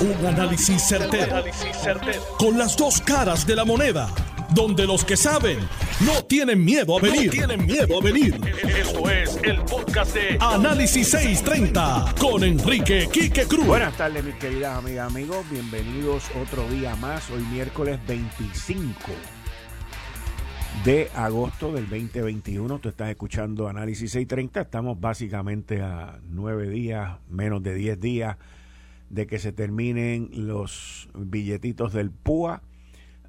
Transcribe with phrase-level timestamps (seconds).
[0.00, 1.44] Un análisis certero,
[2.38, 4.08] Con las dos caras de la moneda.
[4.54, 5.58] Donde los que saben
[6.06, 7.30] no tienen miedo a venir.
[7.30, 8.40] tienen miedo a venir.
[8.78, 13.66] Esto es el podcast de Análisis 630 con Enrique Quique Cruz.
[13.66, 15.44] Buenas tardes, mis queridas amigas, amigos.
[15.50, 17.30] Bienvenidos otro día más.
[17.30, 18.94] Hoy miércoles 25
[20.82, 22.78] de agosto del 2021.
[22.78, 24.62] Tú estás escuchando Análisis 630.
[24.62, 28.38] Estamos básicamente a nueve días, menos de diez días
[29.10, 32.62] de que se terminen los billetitos del PUA.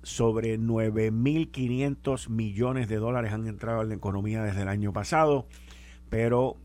[0.04, 5.48] Sobre 9.500 millones de dólares han entrado en la economía desde el año pasado,
[6.10, 6.58] pero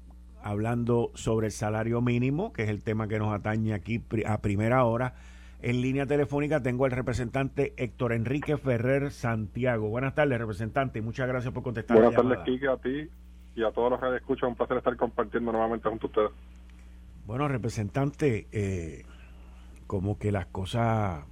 [0.43, 4.84] hablando sobre el salario mínimo, que es el tema que nos atañe aquí a primera
[4.84, 5.16] hora,
[5.60, 9.88] en línea telefónica tengo al representante Héctor Enrique Ferrer Santiago.
[9.88, 11.96] Buenas tardes, representante, y muchas gracias por contestar.
[11.96, 13.09] Buenas tardes, Kike, a ti
[13.55, 14.51] y a todos los que escuchan.
[14.51, 16.30] Un placer estar compartiendo nuevamente junto a ustedes.
[17.27, 19.05] Bueno, representante, eh,
[19.89, 21.25] como que las cosas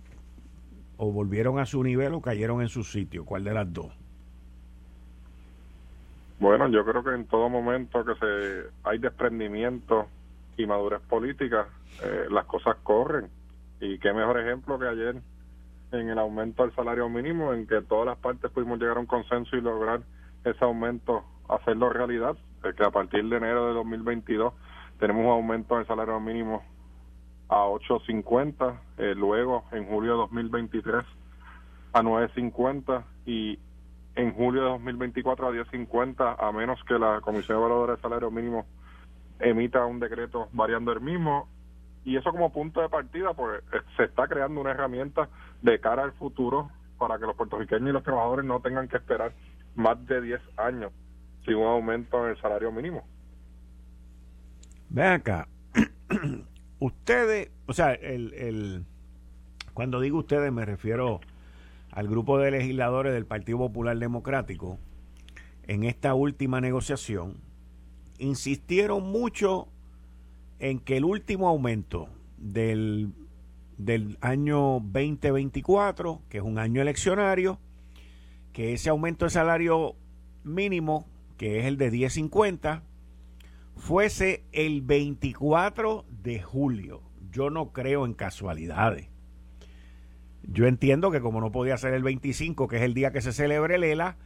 [0.96, 3.24] o volvieron a su nivel o cayeron en su sitio.
[3.24, 3.92] ¿Cuál de las dos?
[6.40, 10.08] Bueno, yo creo que en todo momento que se hay desprendimiento
[10.56, 11.68] y madurez política,
[12.02, 13.28] eh, las cosas corren.
[13.80, 15.16] Y qué mejor ejemplo que ayer
[15.92, 19.06] en el aumento del salario mínimo, en que todas las partes pudimos llegar a un
[19.06, 20.00] consenso y lograr
[20.44, 22.36] ese aumento, hacerlo realidad,
[22.76, 24.54] que a partir de enero de 2022
[24.98, 26.62] tenemos un aumento del salario mínimo
[27.48, 31.04] a 8.50, eh, luego en julio de 2023
[31.92, 33.58] a 9.50 y
[34.16, 38.66] en julio de 2024 a 10.50 a menos que la Comisión Evaluadora de Salario Mínimo
[39.40, 41.48] emita un decreto variando el mismo
[42.04, 45.28] y eso como punto de partida pues eh, se está creando una herramienta
[45.62, 49.32] de cara al futuro para que los puertorriqueños y los trabajadores no tengan que esperar
[49.74, 50.92] más de 10 años
[51.44, 53.04] sin un aumento en el salario mínimo.
[54.94, 55.48] Ven acá,
[56.78, 58.84] ustedes, o sea, el, el,
[59.72, 61.20] cuando digo ustedes me refiero
[61.90, 64.78] al grupo de legisladores del Partido Popular Democrático,
[65.66, 67.38] en esta última negociación,
[68.20, 69.66] insistieron mucho
[70.60, 72.08] en que el último aumento
[72.38, 73.10] del,
[73.76, 77.58] del año 2024, que es un año eleccionario,
[78.52, 79.96] que ese aumento de salario
[80.44, 81.04] mínimo,
[81.36, 82.84] que es el de 1050,
[83.76, 87.02] fuese el 24 de julio.
[87.30, 89.08] Yo no creo en casualidades.
[90.42, 93.32] Yo entiendo que como no podía ser el 25, que es el día que se
[93.32, 94.16] celebre el ELA,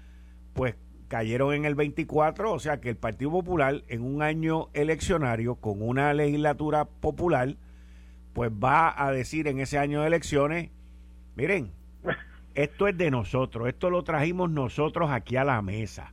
[0.53, 0.76] pues
[1.06, 5.80] cayeron en el 24, o sea que el Partido Popular en un año eleccionario con
[5.80, 7.56] una legislatura popular,
[8.34, 10.70] pues va a decir en ese año de elecciones,
[11.34, 11.72] miren,
[12.54, 16.12] esto es de nosotros, esto lo trajimos nosotros aquí a la mesa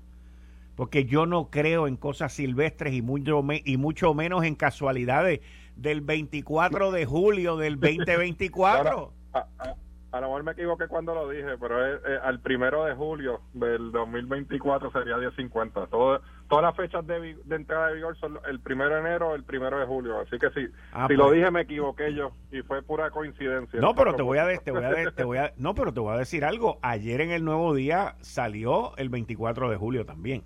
[0.75, 5.41] porque yo no creo en cosas silvestres y mucho, y mucho menos en casualidades
[5.75, 9.11] del 24 de julio del 2024.
[9.33, 13.91] a, lo mejor me equivoqué cuando lo dije, pero es, al primero de julio del
[13.91, 15.89] 2024 sería 10.50.
[15.89, 19.77] Todo, todas las fechas de, entrada de vigor son el primero de enero el primero
[19.77, 20.19] de julio.
[20.19, 21.37] Así que si, ah, si lo pues.
[21.37, 23.79] dije me equivoqué yo y fue pura coincidencia.
[23.81, 25.53] No, pero te voy, a, te, voy a, te voy a...
[25.57, 26.79] No, pero te voy a decir algo.
[26.81, 30.43] Ayer en el Nuevo Día salió el 24 de julio también.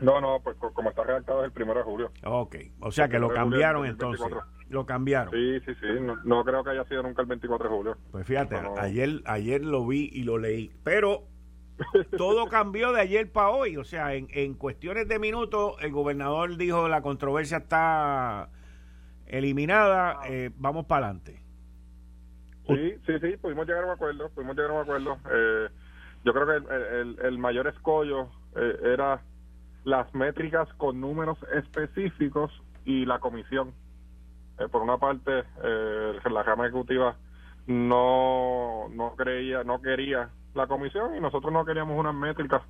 [0.00, 2.12] No, no, pues como está redactado es el primero de julio.
[2.24, 4.26] Ok, o sea que lo cambiaron entonces.
[4.68, 5.32] Lo cambiaron.
[5.32, 5.86] Sí, sí, sí,
[6.24, 7.96] no, creo que haya sido nunca el 24 de julio.
[8.12, 11.24] Pues fíjate, ayer, ayer lo vi y lo leí, pero
[12.16, 16.56] todo cambió de ayer para hoy, o sea, en, en cuestiones de minutos el gobernador
[16.56, 18.48] dijo la controversia está
[19.26, 21.40] eliminada, eh, vamos para adelante.
[22.66, 25.18] Sí, sí, sí, pudimos llegar a un acuerdo, pudimos llegar a un acuerdo.
[25.32, 25.68] Eh,
[26.24, 29.22] yo creo que el, el, mayor escollo eh, era
[29.84, 32.52] las métricas con números específicos
[32.84, 33.72] y la comisión.
[34.58, 37.16] Eh, por una parte, eh, la Cámara Ejecutiva
[37.66, 42.62] no, no creía, no quería la comisión y nosotros no queríamos unas métricas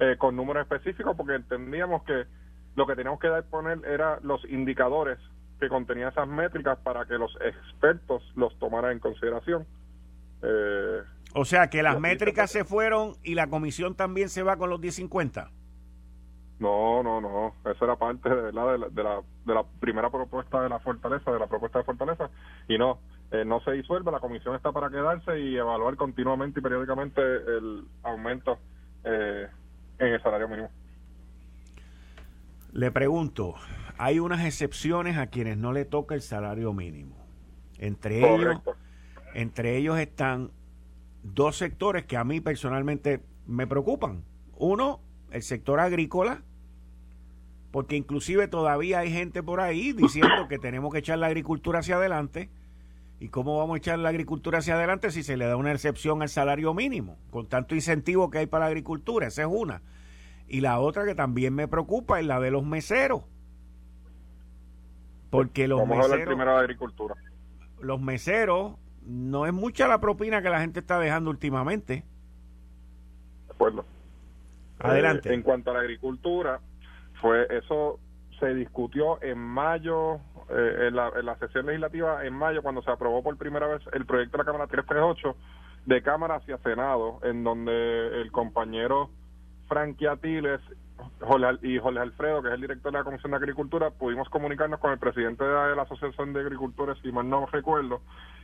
[0.00, 2.24] eh, con números específicos porque entendíamos que
[2.74, 5.18] lo que teníamos que dar poner era los indicadores
[5.58, 9.66] que contenían esas métricas para que los expertos los tomaran en consideración.
[11.34, 14.80] o sea que las métricas se fueron y la comisión también se va con los
[14.80, 15.50] 1050.
[16.58, 17.54] No, no, no.
[17.70, 21.38] Eso era parte de, la, de, la, de la primera propuesta de la fortaleza, de
[21.38, 22.30] la propuesta de fortaleza.
[22.68, 22.98] Y no,
[23.30, 24.10] eh, no se disuelve.
[24.10, 28.58] La comisión está para quedarse y evaluar continuamente y periódicamente el aumento
[29.04, 29.46] eh,
[29.98, 30.70] en el salario mínimo.
[32.72, 33.54] Le pregunto,
[33.96, 37.16] hay unas excepciones a quienes no le toca el salario mínimo.
[37.78, 38.60] Entre ellos,
[39.34, 40.50] entre ellos están
[41.22, 44.24] dos sectores que a mí personalmente me preocupan.
[44.56, 45.00] Uno,
[45.30, 46.42] el sector agrícola,
[47.70, 51.96] porque inclusive todavía hay gente por ahí diciendo que tenemos que echar la agricultura hacia
[51.96, 52.50] adelante
[53.20, 56.22] ¿Y cómo vamos a echar la agricultura hacia adelante si se le da una excepción
[56.22, 57.18] al salario mínimo?
[57.30, 59.82] Con tanto incentivo que hay para la agricultura, esa es una.
[60.46, 63.22] Y la otra que también me preocupa es la de los meseros.
[65.30, 66.10] Porque los Vamos meseros...
[66.10, 67.14] a hablar primero de agricultura.
[67.80, 72.04] Los meseros, no es mucha la propina que la gente está dejando últimamente.
[73.46, 73.84] De acuerdo.
[74.78, 75.30] Adelante.
[75.30, 76.60] Eh, en cuanto a la agricultura,
[77.20, 77.98] fue eso
[78.38, 80.16] se discutió en mayo,
[80.48, 83.82] eh, en, la, en, la, sesión legislativa en mayo, cuando se aprobó por primera vez
[83.92, 85.36] el proyecto de la Cámara 338
[85.86, 89.10] de Cámara hacia Senado, en donde el compañero
[89.68, 90.60] Frankie Atiles
[91.62, 94.92] y Jorge Alfredo, que es el director de la Comisión de Agricultura, pudimos comunicarnos con
[94.92, 98.00] el presidente de la Asociación de Agricultores, si mal no recuerdo,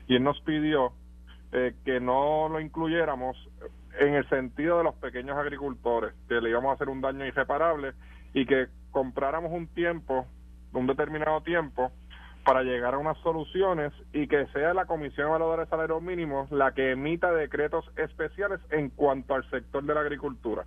[0.07, 0.93] y él nos pidió
[1.53, 3.37] eh, que no lo incluyéramos
[3.99, 7.95] en el sentido de los pequeños agricultores, que le íbamos a hacer un daño irreparable
[8.35, 10.27] y que compráramos un tiempo,
[10.73, 11.93] un determinado tiempo,
[12.45, 16.73] para llegar a unas soluciones y que sea la Comisión Evaluadora de Salarios Mínimos la
[16.73, 20.67] que emita decretos especiales en cuanto al sector de la agricultura.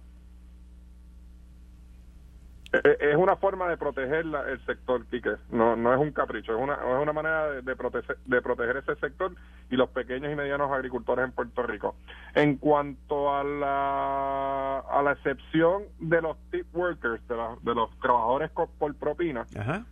[2.71, 5.37] Es una forma de proteger la, el sector, Quique.
[5.51, 8.77] No, no es un capricho, es una, es una manera de, de, proteger, de proteger
[8.77, 9.31] ese sector
[9.69, 11.95] y los pequeños y medianos agricultores en Puerto Rico.
[12.35, 17.89] En cuanto a la, a la excepción de los tip workers, de, la, de los
[17.99, 19.85] trabajadores por propina, Ajá.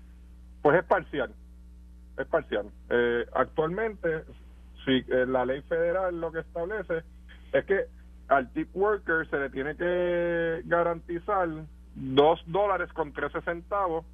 [0.61, 1.33] pues es parcial.
[2.17, 2.65] Es parcial.
[2.89, 4.25] Eh, actualmente,
[4.83, 7.03] si eh, la ley federal lo que establece
[7.53, 7.85] es que
[8.27, 11.47] al tip worker se le tiene que garantizar
[11.95, 14.05] dos dólares con 13 centavos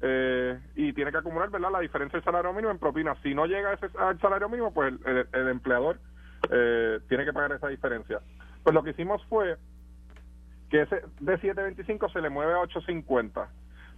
[0.00, 3.14] eh, y tiene que acumular verdad la diferencia del salario mínimo en propina.
[3.22, 5.98] Si no llega ese, al salario mínimo pues el, el, empleador
[6.50, 8.20] eh, tiene que pagar esa diferencia.
[8.64, 9.56] Pues lo que hicimos fue
[10.70, 13.46] que ese de 7.25 se le mueve a 8.50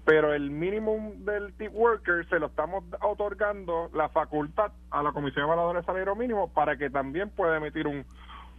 [0.05, 5.47] pero el mínimo del tip worker se lo estamos otorgando la facultad a la Comisión
[5.47, 8.05] Evaluadora de Salario Mínimo para que también pueda emitir un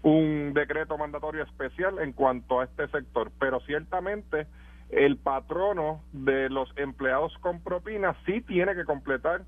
[0.03, 4.47] un decreto mandatorio especial en cuanto a este sector, pero ciertamente
[4.89, 9.43] el patrono de los empleados con propina sí tiene que completar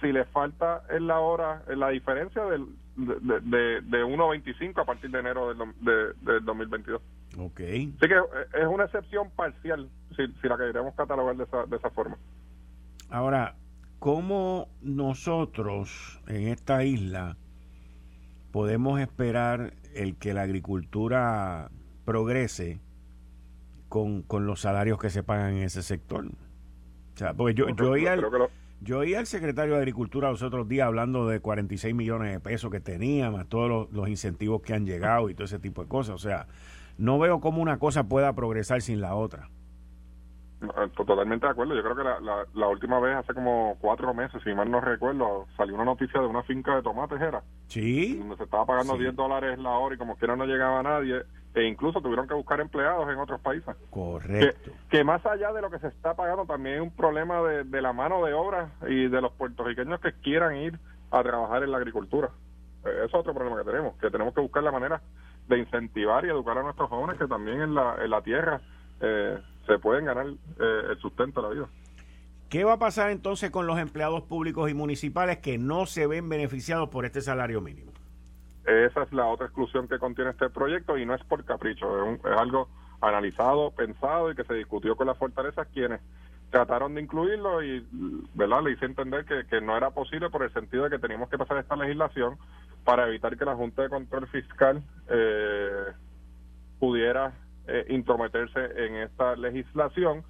[0.00, 2.66] si le falta en la hora en la diferencia del,
[2.96, 7.00] de, de, de 1.25 a partir de enero del, de, del 2022.
[7.38, 7.60] Ok.
[7.60, 8.16] Así que
[8.54, 12.16] es una excepción parcial, si, si la queremos catalogar de esa, de esa forma.
[13.08, 13.54] Ahora,
[13.98, 17.36] ¿cómo nosotros en esta isla
[18.52, 21.70] podemos esperar el que la agricultura
[22.04, 22.80] progrese
[23.88, 26.26] con, con los salarios que se pagan en ese sector.
[26.26, 28.24] O sea, porque yo, yo, oí al,
[28.80, 32.70] yo oí al secretario de Agricultura los otros días hablando de 46 millones de pesos
[32.70, 35.88] que tenía, más todos los, los incentivos que han llegado y todo ese tipo de
[35.88, 36.14] cosas.
[36.14, 36.46] O sea,
[36.96, 39.48] no veo cómo una cosa pueda progresar sin la otra.
[40.94, 41.74] Totalmente de acuerdo.
[41.74, 44.80] Yo creo que la, la, la, última vez, hace como cuatro meses, si mal no
[44.80, 47.42] recuerdo, salió una noticia de una finca de tomates, ¿era?
[47.70, 48.16] Sí.
[48.18, 49.00] Donde se estaba pagando sí.
[49.00, 51.22] 10 dólares la hora y como quiera no llegaba nadie.
[51.54, 53.74] E incluso tuvieron que buscar empleados en otros países.
[53.90, 54.70] Correcto.
[54.88, 57.64] Que, que más allá de lo que se está pagando, también hay un problema de,
[57.64, 60.78] de la mano de obra y de los puertorriqueños que quieran ir
[61.10, 62.30] a trabajar en la agricultura.
[62.84, 65.00] Eso es otro problema que tenemos, que tenemos que buscar la manera
[65.48, 68.60] de incentivar y educar a nuestros jóvenes que también en la, en la tierra
[69.00, 71.68] eh, se pueden ganar eh, el sustento de la vida.
[72.50, 76.28] ¿Qué va a pasar entonces con los empleados públicos y municipales que no se ven
[76.28, 77.92] beneficiados por este salario mínimo?
[78.66, 82.08] Esa es la otra exclusión que contiene este proyecto y no es por capricho, es,
[82.08, 82.68] un, es algo
[83.00, 86.00] analizado, pensado y que se discutió con las fortalezas quienes
[86.50, 87.86] trataron de incluirlo y
[88.34, 91.30] verdad le hice entender que, que no era posible por el sentido de que teníamos
[91.30, 92.36] que pasar esta legislación
[92.84, 95.84] para evitar que la Junta de Control Fiscal eh,
[96.80, 97.32] pudiera
[97.68, 100.24] eh, intrometerse en esta legislación,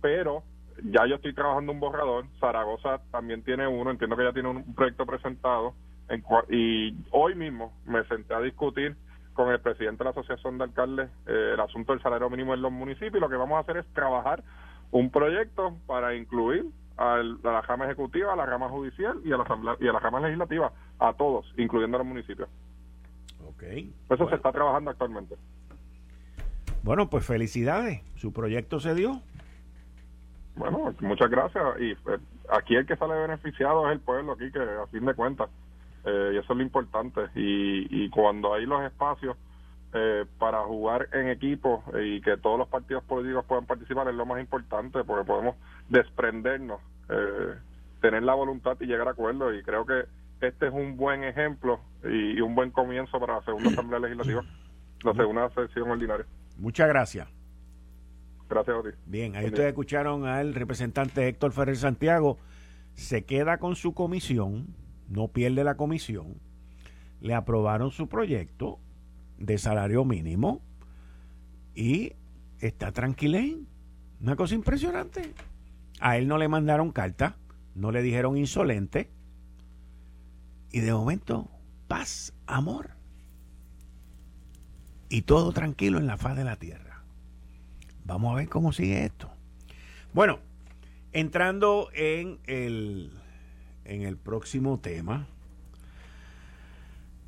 [0.00, 0.44] pero
[0.84, 4.74] ya yo estoy trabajando un borrador, Zaragoza también tiene uno, entiendo que ya tiene un
[4.74, 5.74] proyecto presentado,
[6.08, 8.96] en y hoy mismo me senté a discutir
[9.34, 12.62] con el presidente de la Asociación de Alcaldes eh, el asunto del salario mínimo en
[12.62, 14.42] los municipios y lo que vamos a hacer es trabajar
[14.90, 16.66] un proyecto para incluir
[16.96, 19.92] al, a la rama ejecutiva, a la rama judicial y a la asamblea y a
[19.92, 22.48] la rama legislativa, a todos, incluyendo a los municipios.
[23.54, 23.92] Okay.
[24.06, 24.30] Eso bueno.
[24.30, 25.36] se está trabajando actualmente.
[26.82, 28.02] Bueno, pues felicidades.
[28.16, 29.20] Su proyecto se dio.
[30.58, 31.64] Bueno, muchas gracias.
[31.80, 32.18] Y eh,
[32.50, 35.48] aquí el que sale beneficiado es el pueblo, aquí que a fin de cuentas.
[36.04, 37.22] Eh, y eso es lo importante.
[37.34, 39.36] Y, y cuando hay los espacios
[39.94, 44.26] eh, para jugar en equipo y que todos los partidos políticos puedan participar es lo
[44.26, 45.56] más importante porque podemos
[45.88, 47.54] desprendernos, eh,
[48.02, 49.54] tener la voluntad y llegar a acuerdos.
[49.58, 50.04] Y creo que
[50.40, 54.42] este es un buen ejemplo y, y un buen comienzo para la segunda Asamblea Legislativa,
[55.04, 56.26] la segunda sesión ordinaria.
[56.58, 57.37] Muchas gracias.
[58.48, 58.96] Gracias a ti.
[59.06, 62.38] Bien, ahí ustedes escucharon al representante Héctor Ferrer Santiago.
[62.94, 64.74] Se queda con su comisión
[65.08, 66.40] no pierde la comisión,
[67.20, 68.78] le aprobaron su proyecto
[69.38, 70.62] de salario mínimo
[71.74, 72.12] y
[72.60, 73.66] está tranquilén.
[74.20, 75.32] Una cosa impresionante.
[76.00, 77.36] A él no le mandaron carta,
[77.74, 79.10] no le dijeron insolente.
[80.70, 81.50] Y de momento,
[81.86, 82.90] paz, amor.
[85.08, 86.87] Y todo tranquilo en la faz de la tierra.
[88.08, 89.30] Vamos a ver cómo sigue esto.
[90.14, 90.38] Bueno,
[91.12, 93.12] entrando en el,
[93.84, 95.28] en el próximo tema.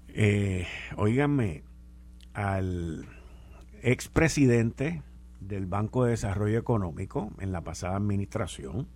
[0.09, 1.65] Eh, oíganme,
[2.33, 3.07] al
[3.83, 5.03] expresidente
[5.41, 8.89] del Banco de Desarrollo Económico en la pasada administración,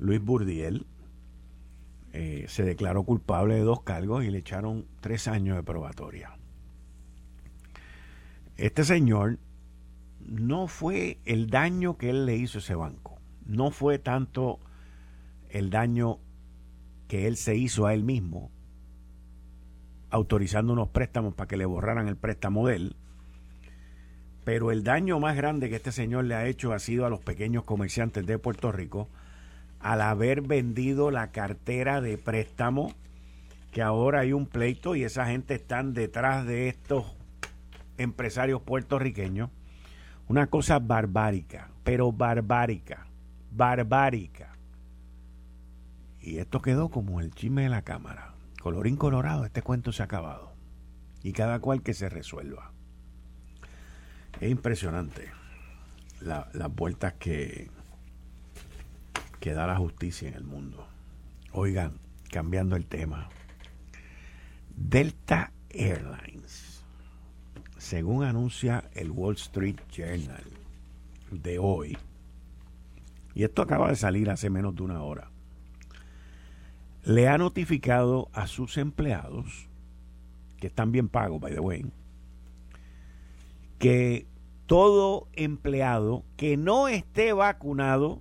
[0.00, 0.86] Luis Burdiel,
[2.12, 6.36] eh, se declaró culpable de dos cargos y le echaron tres años de probatoria.
[8.56, 9.38] Este señor
[10.30, 14.60] no fue el daño que él le hizo a ese banco, no fue tanto
[15.50, 16.20] el daño
[17.08, 18.52] que él se hizo a él mismo,
[20.08, 22.96] autorizando unos préstamos para que le borraran el préstamo de él,
[24.44, 27.20] pero el daño más grande que este señor le ha hecho ha sido a los
[27.20, 29.08] pequeños comerciantes de Puerto Rico
[29.80, 32.92] al haber vendido la cartera de préstamo,
[33.72, 37.16] que ahora hay un pleito y esa gente están detrás de estos
[37.98, 39.50] empresarios puertorriqueños.
[40.30, 43.08] Una cosa barbárica, pero barbárica,
[43.50, 44.52] barbárica.
[46.20, 48.34] Y esto quedó como el chisme de la cámara.
[48.62, 50.52] Colorín colorado, este cuento se ha acabado.
[51.24, 52.70] Y cada cual que se resuelva.
[54.40, 55.32] Es impresionante
[56.20, 57.68] las vueltas que,
[59.40, 60.86] que da la justicia en el mundo.
[61.50, 61.94] Oigan,
[62.30, 63.30] cambiando el tema.
[64.76, 66.69] Delta Airlines,
[67.80, 70.44] según anuncia el Wall Street Journal
[71.30, 71.96] de hoy,
[73.34, 75.30] y esto acaba de salir hace menos de una hora,
[77.02, 79.66] le ha notificado a sus empleados,
[80.58, 81.86] que están bien pagos, by the way,
[83.78, 84.26] que
[84.66, 88.20] todo empleado que no esté vacunado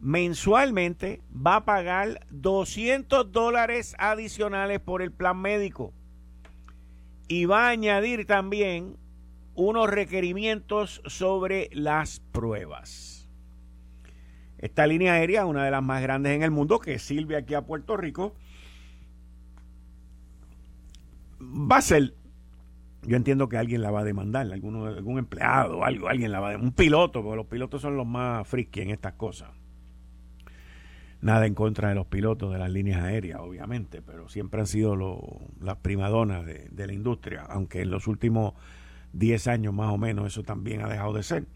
[0.00, 5.94] mensualmente va a pagar 200 dólares adicionales por el plan médico
[7.28, 8.96] y va a añadir también
[9.54, 13.28] unos requerimientos sobre las pruebas.
[14.58, 17.62] Esta línea aérea, una de las más grandes en el mundo, que sirve aquí a
[17.62, 18.34] Puerto Rico,
[21.40, 22.14] va a ser
[23.06, 26.48] yo entiendo que alguien la va a demandar, alguno, algún empleado, algo, alguien la va
[26.48, 29.50] a demandar, un piloto, porque los pilotos son los más friki en estas cosas.
[31.20, 34.96] Nada en contra de los pilotos de las líneas aéreas, obviamente, pero siempre han sido
[35.60, 38.54] las primadonas de, de la industria, aunque en los últimos
[39.12, 41.46] 10 años más o menos eso también ha dejado de ser.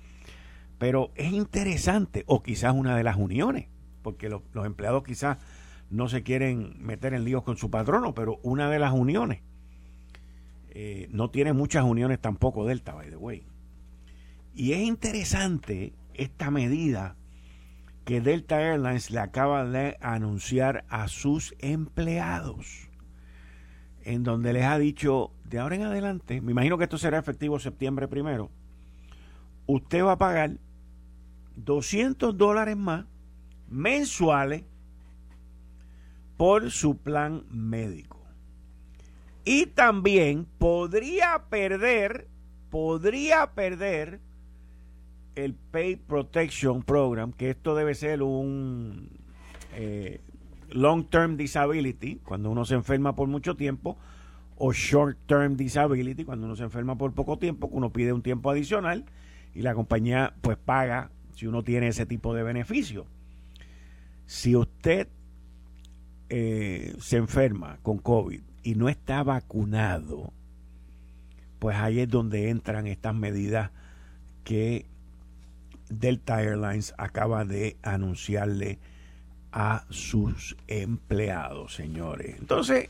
[0.79, 3.69] Pero es interesante, o quizás una de las uniones,
[4.02, 5.38] porque los, los empleados quizás
[5.90, 9.43] no se quieren meter en líos con su patrono, pero una de las uniones
[10.71, 13.45] eh, no tiene muchas uniones tampoco Delta, by the way.
[14.55, 17.17] Y es interesante esta medida
[18.11, 22.88] que Delta Airlines le acaba de anunciar a sus empleados,
[24.02, 27.61] en donde les ha dicho, de ahora en adelante, me imagino que esto será efectivo
[27.61, 28.50] septiembre primero,
[29.67, 30.57] usted va a pagar
[31.55, 33.07] 200 dólares más
[33.69, 34.64] mensuales
[36.37, 38.26] por su plan médico.
[39.45, 42.26] Y también podría perder,
[42.71, 44.21] podría perder
[45.45, 49.09] el Pay Protection Program, que esto debe ser un
[49.75, 50.21] eh,
[50.71, 53.99] Long Term Disability, cuando uno se enferma por mucho tiempo,
[54.57, 58.23] o Short Term Disability, cuando uno se enferma por poco tiempo, que uno pide un
[58.23, 59.07] tiempo adicional
[59.55, 63.07] y la compañía pues paga si uno tiene ese tipo de beneficio.
[64.27, 65.09] Si usted
[66.29, 70.33] eh, se enferma con COVID y no está vacunado,
[71.59, 73.71] pues ahí es donde entran estas medidas
[74.45, 74.87] que
[75.91, 78.79] Delta Airlines acaba de anunciarle
[79.53, 82.37] a sus empleados, señores.
[82.39, 82.89] Entonces,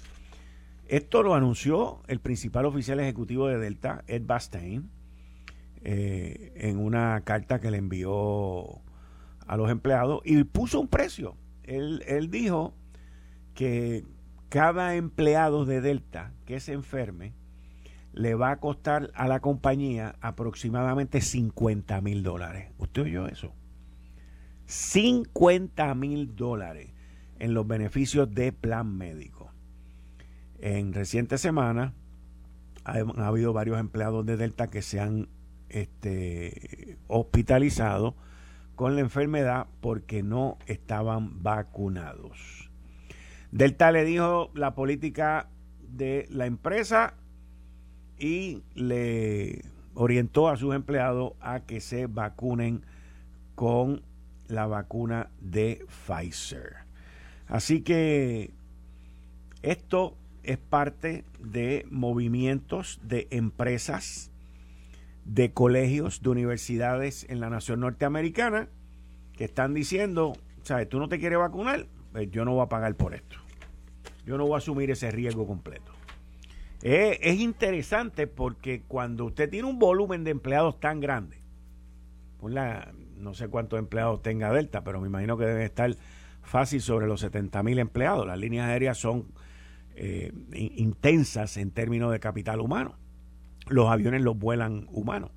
[0.89, 4.91] esto lo anunció el principal oficial ejecutivo de Delta, Ed Bastain,
[5.83, 8.81] eh, en una carta que le envió
[9.47, 11.37] a los empleados y puso un precio.
[11.63, 12.75] Él, él dijo
[13.55, 14.05] que
[14.49, 17.33] cada empleado de Delta que se enferme
[18.13, 22.73] le va a costar a la compañía aproximadamente 50 mil dólares.
[22.79, 23.53] ¿Usted oyó eso?
[24.67, 26.93] 50 mil dólares
[27.39, 29.53] en los beneficios de plan médico.
[30.59, 31.93] En recientes semanas
[32.85, 35.29] ha, ha, habido varios empleados de Delta que se han
[35.71, 38.17] este, hospitalizado
[38.75, 42.71] con la enfermedad porque no estaban vacunados.
[43.53, 45.49] Delta le dijo la política
[45.81, 47.15] de la empresa
[48.21, 52.85] y le orientó a sus empleados a que se vacunen
[53.55, 54.03] con
[54.47, 56.77] la vacuna de Pfizer.
[57.49, 58.53] Así que
[59.63, 64.31] esto es parte de movimientos de empresas,
[65.25, 68.69] de colegios, de universidades en la nación norteamericana
[69.33, 70.89] que están diciendo, ¿sabes?
[70.89, 73.37] Tú no te quieres vacunar, pues yo no voy a pagar por esto.
[74.27, 75.90] Yo no voy a asumir ese riesgo completo.
[76.83, 81.43] Es interesante porque cuando usted tiene un volumen de empleados tan grande,
[82.39, 85.95] pues la, no sé cuántos empleados tenga Delta, pero me imagino que deben estar
[86.43, 88.27] fácil sobre los 70 mil empleados.
[88.27, 89.27] Las líneas aéreas son
[89.95, 92.97] eh, intensas en términos de capital humano.
[93.69, 95.31] Los aviones los vuelan humanos.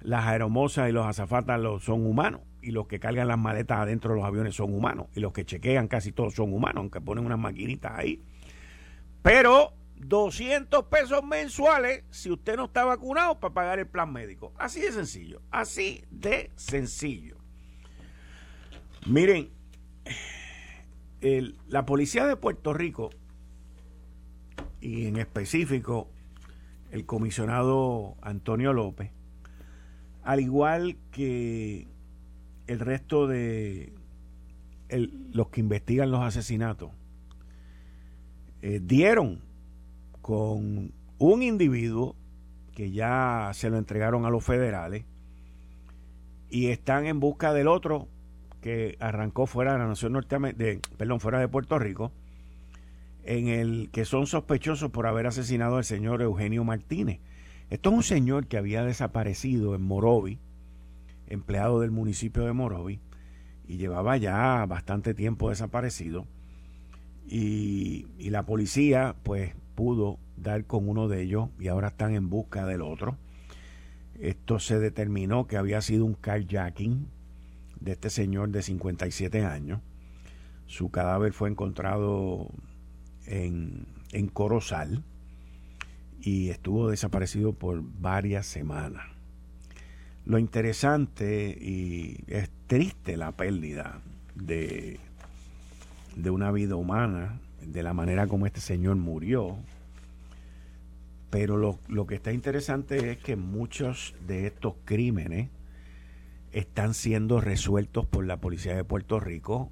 [0.00, 2.42] Las aeromosas y los azafatas los son humanos.
[2.62, 5.08] Y los que cargan las maletas adentro de los aviones son humanos.
[5.14, 8.22] Y los que chequean casi todos son humanos, aunque ponen unas maquinitas ahí.
[9.22, 14.52] Pero 200 pesos mensuales si usted no está vacunado para pagar el plan médico.
[14.56, 15.40] Así de sencillo.
[15.50, 17.36] Así de sencillo.
[19.06, 19.50] Miren,
[21.68, 23.10] la policía de Puerto Rico
[24.80, 26.10] y en específico
[26.90, 29.10] el comisionado Antonio López,
[30.22, 31.88] al igual que
[32.66, 33.92] el resto de
[34.88, 36.92] los que investigan los asesinatos,
[38.62, 39.47] eh, dieron
[40.28, 42.14] con un individuo
[42.74, 45.06] que ya se lo entregaron a los federales
[46.50, 48.08] y están en busca del otro
[48.60, 52.12] que arrancó fuera de la nación norteamericana, perdón, fuera de Puerto Rico,
[53.24, 57.20] en el que son sospechosos por haber asesinado al señor Eugenio Martínez.
[57.70, 60.38] Esto es un señor que había desaparecido en Morovi,
[61.26, 63.00] empleado del municipio de Morovi,
[63.66, 66.26] y llevaba ya bastante tiempo desaparecido.
[67.26, 72.28] Y, y, la policía, pues, pudo dar con uno de ellos y ahora están en
[72.28, 73.16] busca del otro.
[74.18, 77.06] Esto se determinó que había sido un carjacking
[77.78, 79.80] de este señor de 57 años.
[80.66, 82.48] Su cadáver fue encontrado
[83.26, 85.04] en, en Corozal
[86.20, 89.04] y estuvo desaparecido por varias semanas.
[90.24, 94.02] Lo interesante y es triste la pérdida
[94.34, 94.98] de,
[96.16, 99.56] de una vida humana, de la manera como este señor murió.
[101.30, 105.50] Pero lo, lo que está interesante es que muchos de estos crímenes
[106.52, 109.70] están siendo resueltos por la Policía de Puerto Rico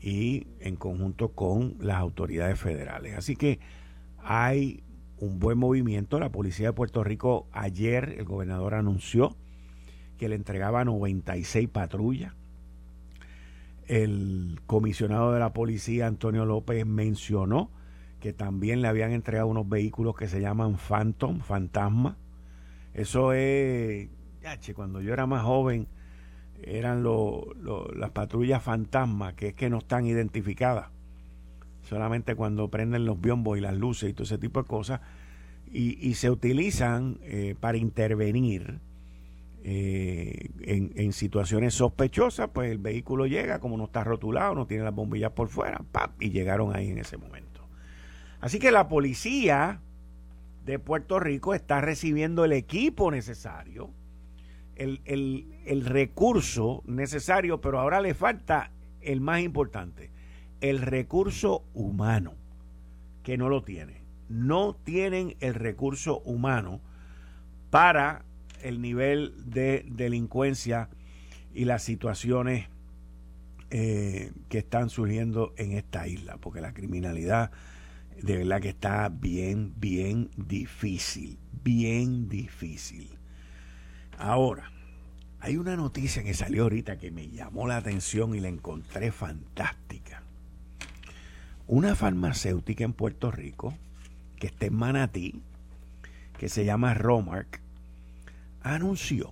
[0.00, 3.16] y en conjunto con las autoridades federales.
[3.16, 3.58] Así que
[4.18, 4.82] hay
[5.18, 6.20] un buen movimiento.
[6.20, 9.36] La Policía de Puerto Rico ayer, el gobernador anunció
[10.16, 12.34] que le entregaba 96 patrullas.
[13.88, 17.70] El comisionado de la policía, Antonio López, mencionó
[18.20, 22.18] que también le habían entregado unos vehículos que se llaman Phantom, Fantasma.
[22.92, 24.10] Eso es,
[24.42, 25.88] ya, cuando yo era más joven,
[26.62, 27.02] eran
[27.96, 30.88] las patrullas fantasmas, que es que no están identificadas.
[31.82, 35.00] Solamente cuando prenden los biombos y las luces y todo ese tipo de cosas.
[35.70, 38.80] Y, se utilizan eh, para intervenir
[39.64, 42.50] eh, en, situaciones sospechosas.
[42.52, 45.80] Pues el vehículo llega, como no está rotulado, no tiene las bombillas por fuera,
[46.20, 47.66] y llegaron ahí en ese momento.
[48.40, 49.80] Así que la policía
[50.64, 53.90] de Puerto Rico está recibiendo el equipo necesario
[54.78, 60.10] el, recurso necesario, pero ahora le falta el más importante,
[60.60, 62.34] el recurso humano,
[63.22, 64.02] que no lo tiene.
[64.28, 66.80] No tienen el recurso humano
[67.70, 68.24] para
[68.62, 70.88] el nivel de delincuencia
[71.54, 72.68] y las situaciones
[73.70, 77.50] eh, que están surgiendo en esta isla, porque la criminalidad
[78.22, 83.10] de verdad que está bien, bien difícil, bien difícil.
[84.18, 84.72] Ahora,
[85.40, 90.22] hay una noticia que salió ahorita que me llamó la atención y la encontré fantástica.
[91.66, 93.74] Una farmacéutica en Puerto Rico,
[94.36, 95.42] que está en Manatí,
[96.38, 97.60] que se llama Romark,
[98.62, 99.30] anunció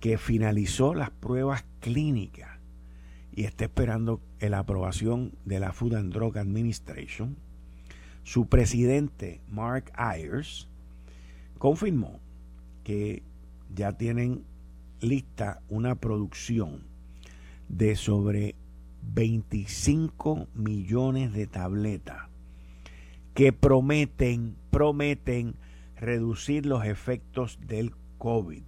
[0.00, 2.58] que finalizó las pruebas clínicas
[3.32, 7.36] y está esperando la aprobación de la Food and Drug Administration.
[8.22, 10.68] Su presidente, Mark Ayers,
[11.58, 12.20] confirmó
[12.84, 13.22] que
[13.74, 14.44] ya tienen
[15.00, 16.82] lista una producción
[17.68, 18.54] de sobre
[19.02, 22.28] 25 millones de tabletas
[23.34, 25.56] que prometen, prometen
[25.96, 27.92] reducir los efectos del
[28.24, 28.62] COVID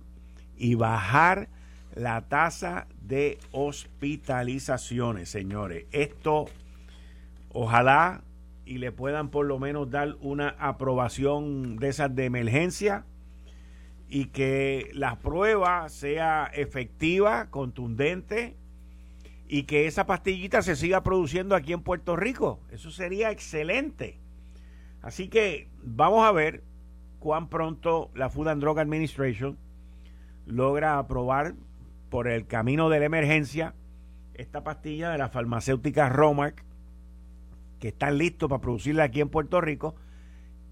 [0.58, 1.48] y bajar
[1.94, 5.86] la tasa de hospitalizaciones, señores.
[5.92, 6.44] Esto,
[7.48, 8.22] ojalá
[8.66, 13.06] y le puedan por lo menos dar una aprobación de esas de emergencia
[14.10, 18.58] y que la prueba sea efectiva, contundente
[19.48, 22.60] y que esa pastillita se siga produciendo aquí en Puerto Rico.
[22.70, 24.20] Eso sería excelente.
[25.00, 26.62] Así que vamos a ver
[27.18, 29.58] cuán pronto la Food and Drug Administration
[30.46, 31.54] logra aprobar
[32.10, 33.74] por el camino de la emergencia
[34.34, 36.64] esta pastilla de la farmacéutica Romark
[37.78, 39.94] que están listos para producirla aquí en Puerto Rico,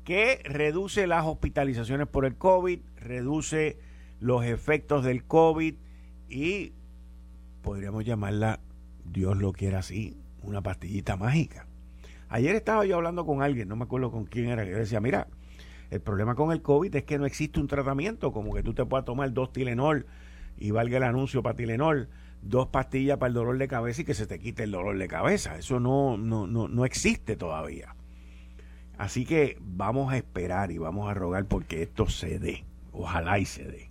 [0.05, 3.79] que reduce las hospitalizaciones por el COVID, reduce
[4.21, 5.75] los efectos del COVID
[6.29, 6.73] y
[7.63, 8.61] podríamos llamarla,
[9.05, 11.67] Dios lo quiera así, una pastillita mágica.
[12.29, 15.29] Ayer estaba yo hablando con alguien, no me acuerdo con quién era, que decía, mira,
[15.95, 18.85] el problema con el COVID es que no existe un tratamiento, como que tú te
[18.85, 20.07] puedas tomar dos Tilenol
[20.59, 22.09] y valga el anuncio para Tilenol,
[22.43, 25.07] dos pastillas para el dolor de cabeza y que se te quite el dolor de
[25.07, 25.57] cabeza.
[25.57, 27.95] Eso no, no, no, no existe todavía.
[28.99, 32.65] Así que vamos a esperar y vamos a rogar porque esto se dé.
[32.93, 33.91] Ojalá y se dé.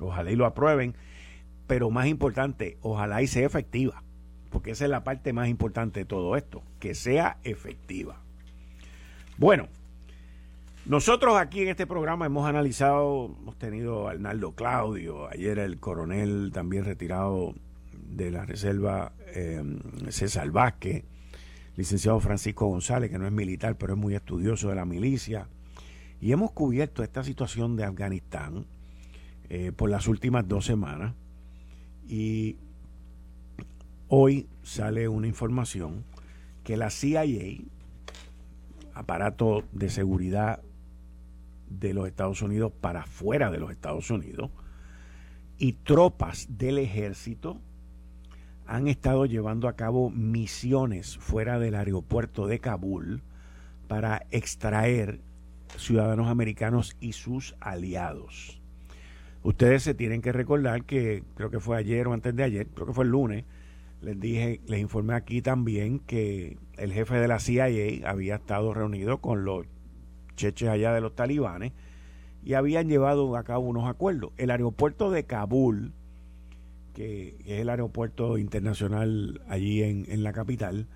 [0.00, 0.96] Ojalá y lo aprueben.
[1.68, 4.02] Pero más importante, ojalá y sea efectiva.
[4.50, 6.62] Porque esa es la parte más importante de todo esto.
[6.80, 8.20] Que sea efectiva.
[9.38, 9.68] Bueno,
[10.86, 16.50] nosotros aquí en este programa hemos analizado, hemos tenido a Arnaldo Claudio, ayer el coronel
[16.52, 17.54] también retirado
[17.92, 19.62] de la Reserva eh,
[20.10, 21.04] César Vázquez,
[21.76, 25.48] licenciado Francisco González, que no es militar, pero es muy estudioso de la milicia.
[26.20, 28.66] Y hemos cubierto esta situación de Afganistán
[29.48, 31.14] eh, por las últimas dos semanas.
[32.06, 32.56] Y
[34.08, 36.04] hoy sale una información
[36.62, 37.24] que la CIA,
[38.94, 40.60] aparato de seguridad
[41.68, 44.50] de los Estados Unidos para fuera de los Estados Unidos,
[45.58, 47.60] y tropas del ejército
[48.66, 53.22] han estado llevando a cabo misiones fuera del aeropuerto de Kabul
[53.88, 55.20] para extraer
[55.76, 58.60] ciudadanos americanos y sus aliados.
[59.42, 62.86] Ustedes se tienen que recordar que creo que fue ayer o antes de ayer, creo
[62.86, 63.44] que fue el lunes,
[64.00, 69.18] les dije, les informé aquí también que el jefe de la CIA había estado reunido
[69.18, 69.66] con los
[70.34, 71.72] cheches allá de los talibanes
[72.42, 74.32] y habían llevado a cabo unos acuerdos.
[74.36, 75.92] El aeropuerto de Kabul
[76.94, 80.86] que es el aeropuerto internacional allí en, la capital,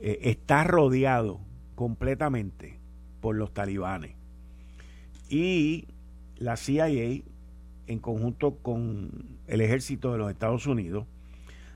[0.00, 1.40] eh, está rodeado
[1.74, 2.78] completamente
[3.20, 4.14] por los talibanes.
[5.28, 5.88] Y
[6.36, 6.86] la CIA,
[7.86, 11.06] en conjunto con el ejército de los Estados Unidos,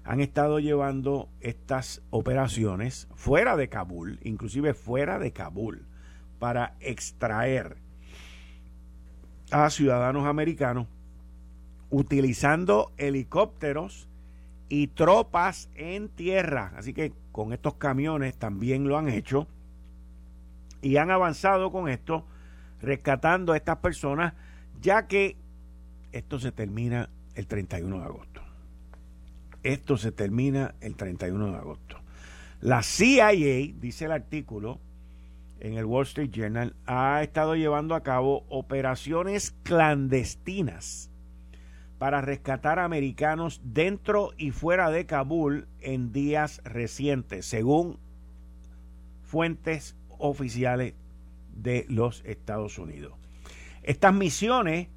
[0.05, 5.87] han estado llevando estas operaciones fuera de Kabul, inclusive fuera de Kabul,
[6.39, 7.77] para extraer
[9.51, 10.87] a ciudadanos americanos
[11.91, 14.09] utilizando helicópteros
[14.69, 16.73] y tropas en tierra.
[16.77, 19.47] Así que con estos camiones también lo han hecho
[20.83, 22.25] y han avanzado con esto,
[22.81, 24.35] rescatando a estas personas,
[24.81, 25.37] ya que
[26.13, 28.43] esto se termina el 31 de agosto.
[29.63, 31.97] Esto se termina el 31 de agosto.
[32.61, 33.31] La CIA,
[33.79, 34.81] dice el artículo
[35.61, 41.11] en el Wall Street Journal, ha estado llevando a cabo operaciones clandestinas
[41.99, 47.99] para rescatar americanos dentro y fuera de Kabul en días recientes, según
[49.23, 50.95] fuentes oficiales
[51.55, 53.15] de los Estados Unidos.
[53.83, 54.89] Estas misiones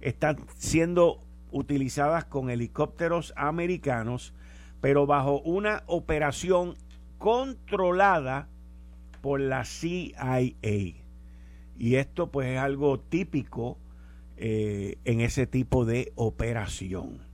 [0.00, 4.34] están siendo utilizadas con helicópteros americanos,
[4.80, 6.76] pero bajo una operación
[7.18, 8.48] controlada
[9.20, 10.40] por la CIA.
[11.78, 13.78] Y esto pues es algo típico
[14.36, 17.26] eh, en ese tipo de operación.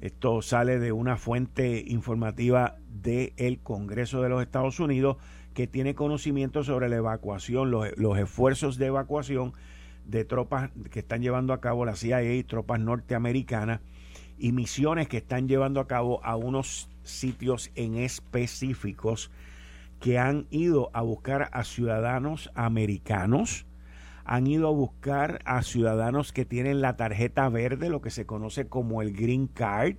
[0.00, 5.16] Esto sale de una fuente informativa del Congreso de los Estados Unidos
[5.54, 9.54] que tiene conocimiento sobre la evacuación, los, los, esfuerzos de evacuación
[10.04, 13.80] de tropas que están llevando a cabo la CIA y tropas norteamericanas
[14.38, 19.30] y misiones que están llevando a cabo a unos sitios en específicos
[20.00, 23.66] que han ido a buscar a ciudadanos americanos
[24.26, 28.66] han ido a buscar a ciudadanos que tienen la tarjeta verde, lo que se conoce
[28.66, 29.96] como el Green Card,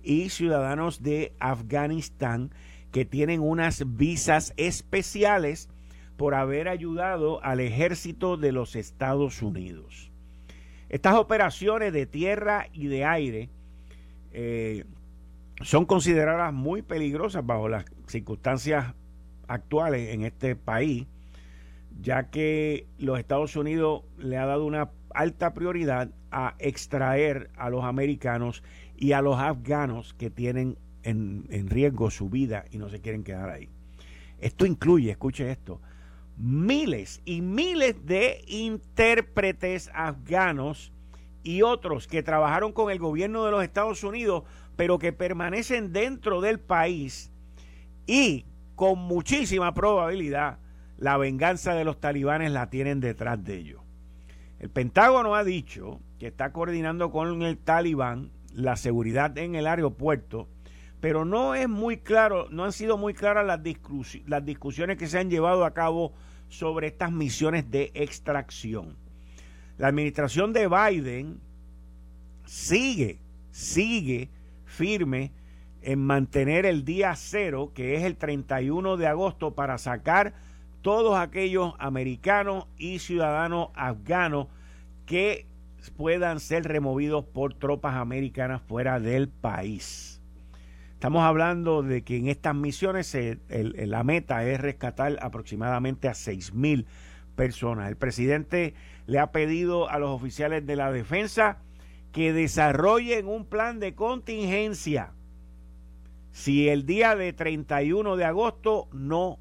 [0.00, 2.52] y ciudadanos de Afganistán
[2.92, 5.68] que tienen unas visas especiales
[6.16, 10.10] por haber ayudado al ejército de los Estados Unidos.
[10.88, 13.50] Estas operaciones de tierra y de aire
[14.32, 14.84] eh,
[15.62, 18.94] son consideradas muy peligrosas bajo las circunstancias
[19.48, 21.06] actuales en este país
[22.00, 27.84] ya que los Estados Unidos le ha dado una alta prioridad a extraer a los
[27.84, 28.62] americanos
[28.96, 33.50] y a los afganos que tienen en, riesgo su vida y no se quieren quedar
[33.50, 33.68] ahí.
[34.38, 35.80] Esto incluye, escuche esto,
[36.36, 40.92] miles y miles de intérpretes afganos
[41.42, 44.44] y otros que trabajaron con el gobierno de los Estados Unidos,
[44.76, 47.32] pero que permanecen dentro del país
[48.06, 48.44] y
[48.78, 50.60] con muchísima probabilidad
[50.98, 53.82] la venganza de los talibanes la tienen detrás de ellos.
[54.60, 60.48] El Pentágono ha dicho que está coordinando con el talibán la seguridad en el aeropuerto,
[61.00, 63.58] pero no es muy claro, no han sido muy claras las,
[64.26, 66.12] las discusiones que se han llevado a cabo
[66.48, 68.96] sobre estas misiones de extracción.
[69.76, 71.40] La administración de Biden
[72.44, 73.18] sigue,
[73.50, 74.30] sigue
[74.66, 75.32] firme
[75.82, 80.34] en mantener el día cero, que es el 31 de agosto, para sacar
[80.82, 84.48] todos aquellos americanos y ciudadanos afganos
[85.06, 85.46] que
[85.96, 90.20] puedan ser removidos por tropas americanas fuera del país.
[90.94, 93.16] Estamos hablando de que en estas misiones
[93.48, 96.86] la meta es rescatar aproximadamente a 6.000
[97.36, 97.88] personas.
[97.88, 98.74] El presidente
[99.06, 101.58] le ha pedido a los oficiales de la defensa
[102.10, 105.12] que desarrollen un plan de contingencia
[106.32, 109.38] si el día de 31 de agosto no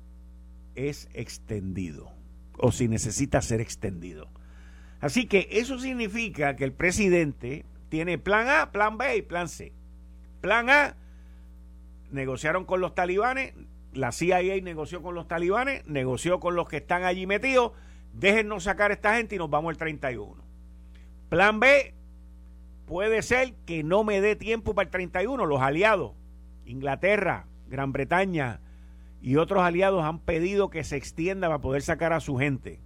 [0.75, 2.11] es extendido
[2.57, 4.29] o si necesita ser extendido.
[4.99, 9.73] Así que eso significa que el presidente tiene plan A, plan B y plan C.
[10.41, 10.95] Plan A,
[12.11, 13.53] negociaron con los talibanes,
[13.93, 17.71] la CIA negoció con los talibanes, negoció con los que están allí metidos,
[18.13, 20.35] déjennos sacar a esta gente y nos vamos el 31.
[21.29, 21.93] Plan B,
[22.85, 26.13] puede ser que no me dé tiempo para el 31, los aliados,
[26.67, 28.59] Inglaterra, Gran Bretaña
[29.21, 32.79] y otros aliados han pedido que se extienda para poder sacar a su gente.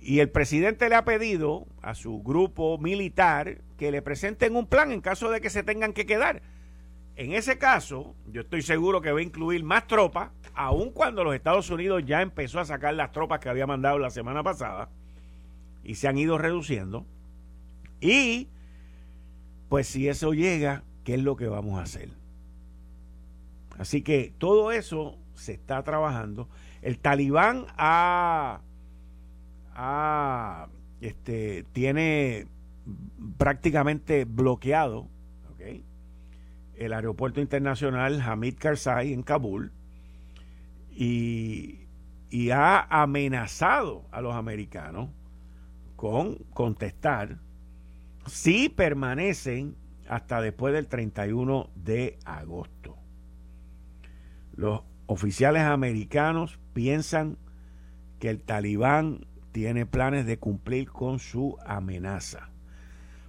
[0.00, 4.92] Y el presidente le ha pedido a su grupo militar que le presenten un plan
[4.92, 6.42] en caso de que se tengan que quedar.
[7.16, 11.34] En ese caso, yo estoy seguro que va a incluir más tropas, aun cuando los
[11.34, 14.90] Estados Unidos ya empezó a sacar las tropas que había mandado la semana pasada
[15.82, 17.06] y se han ido reduciendo.
[18.00, 18.48] Y,
[19.68, 22.10] pues si eso llega, ¿qué es lo que vamos a hacer?
[23.78, 26.48] Así que todo eso se está trabajando.
[26.82, 28.58] El talibán ha,
[31.00, 32.48] este, tiene
[33.38, 35.08] prácticamente bloqueado
[36.74, 39.72] el aeropuerto internacional Hamid Karzai en Kabul
[40.90, 41.86] y
[42.52, 45.08] ha amenazado a los americanos
[45.94, 47.38] con contestar
[48.26, 49.76] si permanecen
[50.08, 52.96] hasta después del 31 de agosto.
[54.54, 57.38] Los oficiales americanos piensan
[58.18, 62.50] que el talibán tiene planes de cumplir con su amenaza.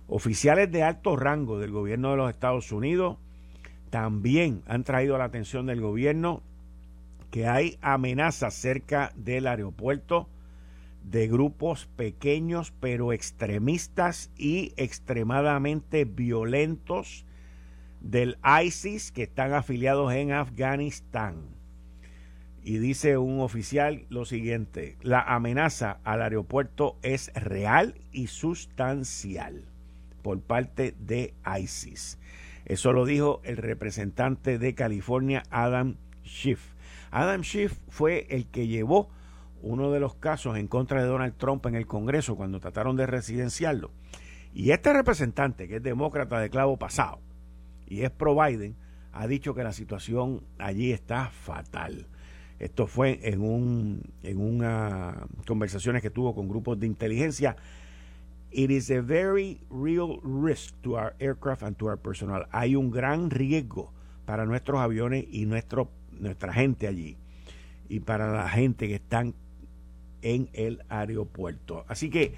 [0.08, 3.18] Oficiales de alto rango del gobierno de los Estados Unidos
[3.90, 6.42] también han traído la atención del gobierno
[7.32, 10.30] que hay amenazas cerca del aeropuerto
[11.10, 17.26] de grupos pequeños pero extremistas y extremadamente violentos
[18.02, 21.56] del ISIS que están afiliados en Afganistán.
[22.62, 29.64] Y dice un oficial lo siguiente, la amenaza al aeropuerto es real y sustancial
[30.22, 32.20] por parte de ISIS.
[32.66, 36.74] Eso lo dijo el representante de California, Adam Schiff.
[37.12, 39.10] Adam Schiff fue el que llevó
[39.68, 43.06] uno de los casos en contra de Donald Trump en el Congreso cuando trataron de
[43.06, 43.92] residenciarlo.
[44.54, 47.20] Y este representante, que es demócrata de clavo pasado
[47.88, 48.76] y es pro Biden,
[49.14, 52.08] ha dicho que la situación allí está fatal.
[52.60, 57.56] Esto fue en un en una conversaciones que tuvo con grupos de inteligencia.
[58.50, 62.46] It is a very real risk to our aircraft and to our personnel.
[62.52, 63.92] Hay un gran riesgo
[64.26, 67.18] para nuestros aviones y nuestro, nuestra gente allí
[67.90, 69.36] y para la gente que están
[70.22, 71.86] en el aeropuerto.
[71.88, 72.36] Así que,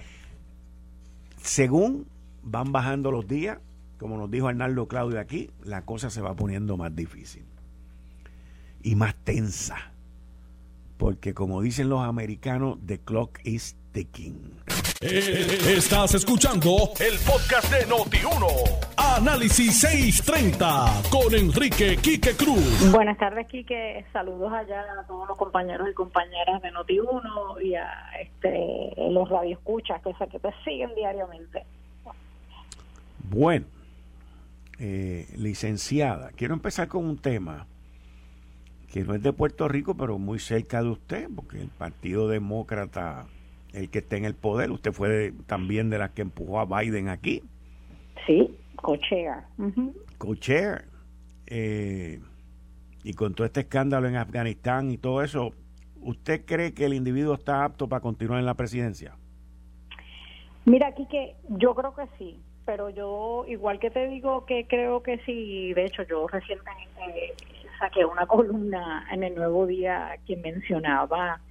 [1.41, 2.07] según
[2.43, 3.59] van bajando los días,
[3.97, 7.43] como nos dijo Arnaldo Claudio aquí, la cosa se va poniendo más difícil
[8.81, 9.93] y más tensa.
[10.97, 14.58] Porque como dicen los americanos, the clock is ticking.
[15.01, 18.97] Eh, estás escuchando el podcast de Noti1.
[18.97, 22.91] Análisis 630 con Enrique Quique Cruz.
[22.91, 24.05] Buenas tardes, Quique.
[24.11, 27.87] Saludos allá a todos los compañeros y compañeras de Noti1 y a
[28.21, 31.63] este, los radioescuchas que, que te siguen diariamente.
[33.29, 33.67] Bueno,
[34.79, 37.67] eh, licenciada, quiero empezar con un tema
[38.91, 43.27] que no es de Puerto Rico, pero muy cerca de usted, porque el Partido Demócrata
[43.73, 44.71] el que esté en el poder.
[44.71, 47.43] Usted fue también de las que empujó a Biden aquí.
[48.25, 49.43] Sí, co-chair.
[50.17, 50.85] Co-chair.
[51.47, 52.19] Eh,
[53.03, 55.53] y con todo este escándalo en Afganistán y todo eso,
[56.01, 59.15] ¿usted cree que el individuo está apto para continuar en la presidencia?
[60.65, 65.01] Mira, aquí que yo creo que sí, pero yo igual que te digo que creo
[65.01, 67.33] que sí, de hecho yo recientemente
[67.79, 71.41] saqué una columna en el Nuevo Día que mencionaba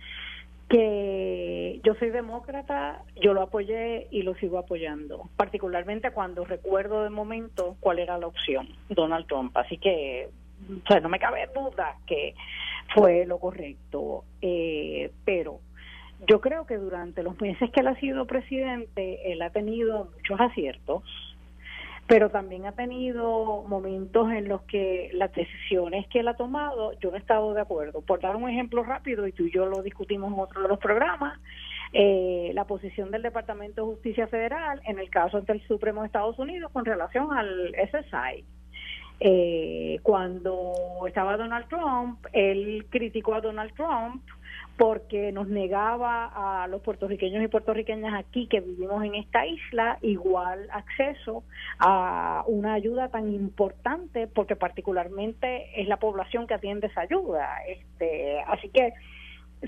[0.69, 7.11] que yo soy demócrata, yo lo apoyé y lo sigo apoyando, particularmente cuando recuerdo de
[7.11, 9.57] momento cuál era la opción, Donald Trump.
[9.57, 10.29] Así que,
[11.03, 12.35] no me cabe duda que
[12.95, 15.61] fue lo correcto, eh, pero
[16.27, 20.41] yo creo que durante los meses que él ha sido presidente, él ha tenido muchos
[20.41, 21.03] aciertos,
[22.09, 27.11] pero también ha tenido momentos en los que las decisiones que él ha tomado, yo
[27.11, 28.01] no he estado de acuerdo.
[28.01, 30.79] Por dar un ejemplo rápido, y tú y yo lo discutimos en otro de los
[30.79, 31.39] programas,
[31.93, 36.07] eh, la posición del Departamento de Justicia Federal en el caso ante el Supremo de
[36.07, 38.43] Estados Unidos con relación al SSI.
[39.21, 40.73] Eh, cuando
[41.07, 44.25] estaba Donald Trump, él criticó a Donald Trump
[44.79, 50.69] porque nos negaba a los puertorriqueños y puertorriqueñas aquí que vivimos en esta isla igual
[50.71, 51.43] acceso
[51.81, 57.49] a una ayuda tan importante porque particularmente es la población que atiende esa ayuda.
[57.67, 58.95] Este así que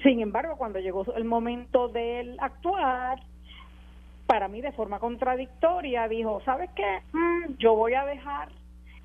[0.05, 3.19] sin embargo cuando llegó el momento del actuar
[4.29, 8.49] para mí de forma contradictoria dijo sabes qué mm, yo voy a dejar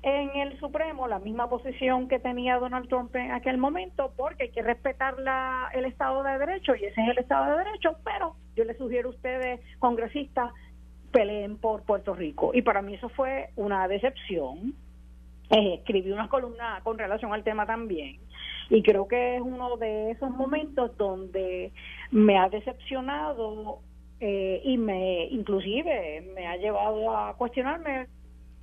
[0.06, 4.50] en el Supremo la misma posición que tenía Donald Trump en aquel momento, porque hay
[4.50, 8.36] que respetar la, el Estado de Derecho y ese es el Estado de Derecho, pero
[8.54, 10.52] yo les sugiero a ustedes, congresistas,
[11.10, 12.52] peleen por Puerto Rico.
[12.54, 14.74] Y para mí eso fue una decepción.
[15.50, 18.18] Eh, escribí una columna con relación al tema también
[18.68, 21.70] y creo que es uno de esos momentos donde
[22.10, 23.78] me ha decepcionado
[24.18, 28.08] eh, y me inclusive me ha llevado a cuestionarme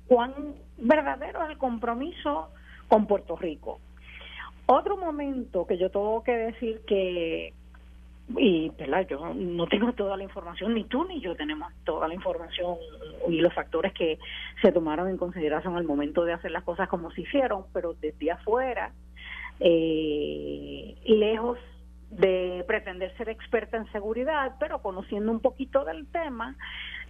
[0.06, 0.32] cuán
[0.78, 2.50] verdadero es el compromiso
[2.88, 3.80] con Puerto Rico.
[4.66, 7.52] Otro momento que yo tengo que decir que,
[8.36, 9.06] y ¿verdad?
[9.08, 12.76] yo no tengo toda la información, ni tú ni yo tenemos toda la información
[13.28, 14.18] y los factores que
[14.62, 18.30] se tomaron en consideración al momento de hacer las cosas como se hicieron, pero desde
[18.30, 18.92] afuera,
[19.60, 21.58] eh, lejos
[22.16, 26.56] de pretender ser experta en seguridad, pero conociendo un poquito del tema,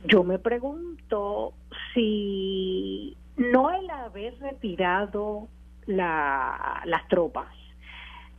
[0.05, 1.53] yo me pregunto
[1.93, 5.49] si no el haber retirado
[5.87, 7.55] la, las tropas,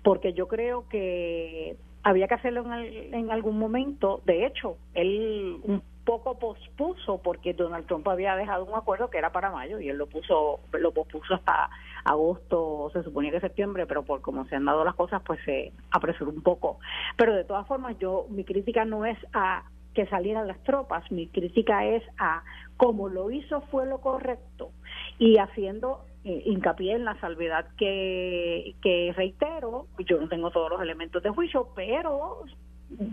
[0.04, 4.22] porque yo creo que había que hacerlo en, en algún momento.
[4.26, 9.32] De hecho, él un poco pospuso porque Donald Trump había dejado un acuerdo que era
[9.32, 11.70] para mayo y él lo puso lo pospuso hasta
[12.06, 15.74] agosto, se suponía que septiembre, pero por cómo se han dado las cosas, pues se
[15.92, 16.80] apresuró un poco.
[17.18, 19.64] Pero de todas formas, yo mi crítica no es a
[19.94, 22.44] que salieran las tropas, mi crítica es a
[22.78, 24.72] cómo lo hizo fue lo correcto
[25.18, 30.82] y haciendo eh, hincapié en la salvedad que, que reitero, yo no tengo todos los
[30.82, 32.44] elementos de juicio, pero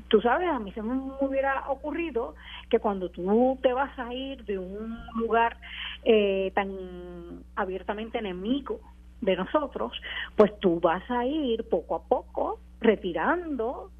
[0.09, 2.35] tú sabes, a mí se me hubiera ocurrido
[2.69, 5.57] que cuando tú te vas a ir de un lugar
[6.05, 8.81] eh, tan abiertamente enemigo
[9.21, 9.93] de nosotros,
[10.37, 13.91] pues tú vas a ir poco a poco retirando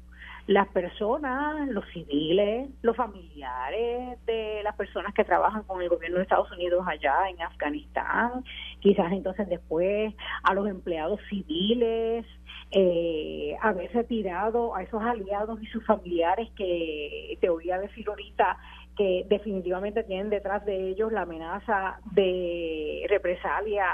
[0.47, 6.23] las personas, los civiles, los familiares de las personas que trabajan con el gobierno de
[6.23, 8.43] Estados Unidos allá en Afganistán,
[8.79, 12.25] quizás entonces después a los empleados civiles,
[12.71, 18.57] eh, haber retirado a esos aliados y sus familiares que te oía decir ahorita
[18.95, 23.85] que definitivamente tienen detrás de ellos la amenaza de represalia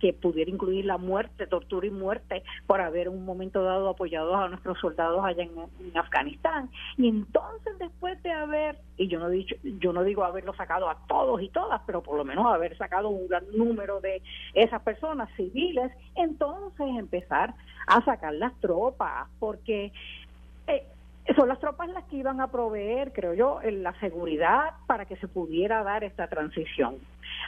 [0.00, 4.48] que pudiera incluir la muerte, tortura y muerte por haber un momento dado apoyado a
[4.48, 5.50] nuestros soldados allá en,
[5.96, 6.70] Afganistán.
[6.96, 10.96] Y entonces después de haber, y yo no, dicho, yo no digo haberlo sacado a
[11.06, 14.22] todos y todas, pero por lo menos haber sacado un gran número de
[14.54, 17.54] esas personas civiles, entonces empezar
[17.86, 19.92] a sacar las tropas, porque...
[20.66, 20.84] Eh,
[21.36, 25.28] son las tropas las que iban a proveer, creo yo, la seguridad para que se
[25.28, 26.96] pudiera dar esta transición.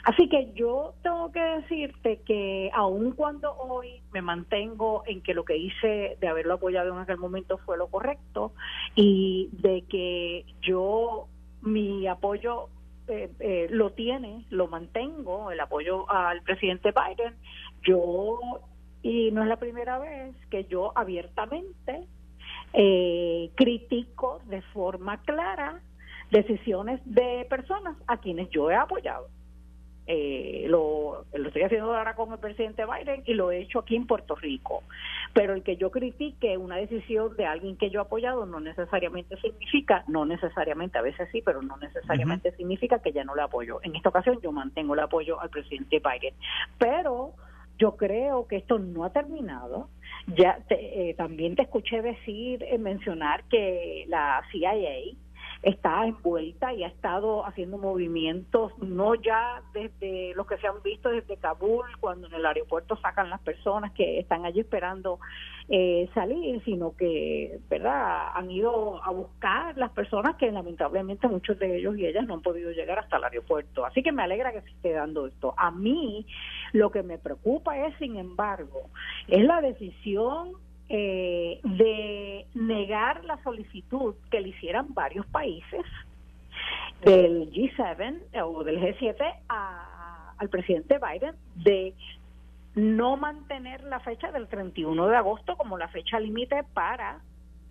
[0.03, 5.45] Así que yo tengo que decirte que aun cuando hoy me mantengo en que lo
[5.45, 8.53] que hice de haberlo apoyado en aquel momento fue lo correcto
[8.95, 11.27] y de que yo
[11.61, 12.69] mi apoyo
[13.07, 17.35] eh, eh, lo tiene, lo mantengo, el apoyo al presidente Biden,
[17.81, 18.39] yo,
[19.01, 22.07] y no es la primera vez que yo abiertamente
[22.73, 25.81] eh, critico de forma clara
[26.31, 29.27] decisiones de personas a quienes yo he apoyado.
[30.05, 33.95] Eh, lo, lo estoy haciendo ahora con el presidente Biden y lo he hecho aquí
[33.95, 34.83] en Puerto Rico.
[35.33, 39.37] Pero el que yo critique una decisión de alguien que yo he apoyado no necesariamente
[39.37, 43.79] significa, no necesariamente, a veces sí, pero no necesariamente significa que ya no le apoyo.
[43.83, 46.33] En esta ocasión yo mantengo el apoyo al presidente Biden.
[46.77, 47.33] Pero
[47.83, 49.89] yo creo que esto no ha terminado.
[50.37, 54.71] Ya eh, también te escuché decir, eh, mencionar que la CIA
[55.63, 61.09] está envuelta y ha estado haciendo movimientos, no ya desde los que se han visto
[61.09, 65.19] desde Kabul, cuando en el aeropuerto sacan las personas que están allí esperando
[65.69, 71.77] eh, salir, sino que, ¿verdad?, han ido a buscar las personas que lamentablemente muchos de
[71.77, 73.85] ellos y ellas no han podido llegar hasta el aeropuerto.
[73.85, 75.53] Así que me alegra que se esté dando esto.
[75.57, 76.25] A mí
[76.73, 78.89] lo que me preocupa es, sin embargo,
[79.27, 80.53] es la decisión
[80.89, 85.81] eh, de negar la solicitud que le hicieran varios países
[87.03, 91.93] del G7 o del G7 al presidente Biden de
[92.75, 97.19] no mantener la fecha del 31 de agosto como la fecha límite para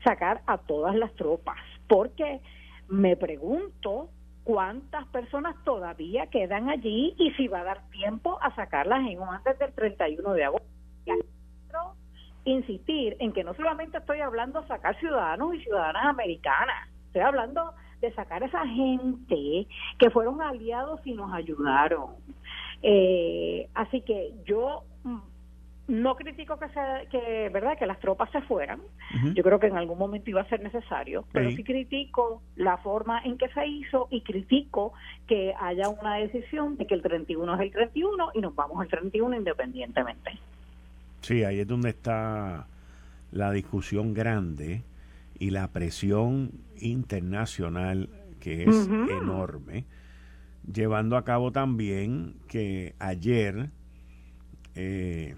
[0.04, 2.40] sacar a todas las tropas, porque
[2.88, 4.08] me pregunto
[4.44, 9.58] cuántas personas todavía quedan allí y si va a dar tiempo a sacarlas en antes
[9.58, 10.66] del 31 de agosto.
[11.04, 11.94] Quiero
[12.44, 17.72] insistir en que no solamente estoy hablando de sacar ciudadanos y ciudadanas americanas, estoy hablando
[18.00, 19.66] de sacar a esa gente
[19.98, 22.16] que fueron aliados y nos ayudaron.
[22.82, 24.82] Eh, así que yo
[25.88, 28.80] no critico que, sea, que verdad que las tropas se fueran.
[29.34, 31.62] Yo creo que en algún momento iba a ser necesario pero sí.
[31.62, 34.92] critico la forma en que se hizo y critico
[35.26, 38.88] que haya una decisión de que el 31 es el 31 y nos vamos al
[38.88, 40.38] 31 independientemente.
[41.20, 42.66] Sí ahí es donde está
[43.32, 44.82] la discusión grande
[45.38, 48.08] y la presión internacional
[48.40, 49.84] que es enorme
[50.70, 53.70] llevando a cabo también que ayer
[54.74, 55.34] eh,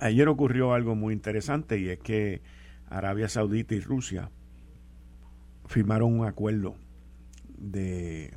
[0.00, 2.40] ayer ocurrió algo muy interesante y es que
[2.88, 4.30] Arabia Saudita y Rusia
[5.66, 6.76] firmaron un acuerdo
[7.56, 8.34] de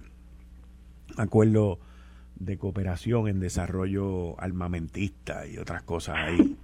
[1.18, 1.80] acuerdo
[2.36, 6.58] de cooperación en desarrollo armamentista y otras cosas ahí.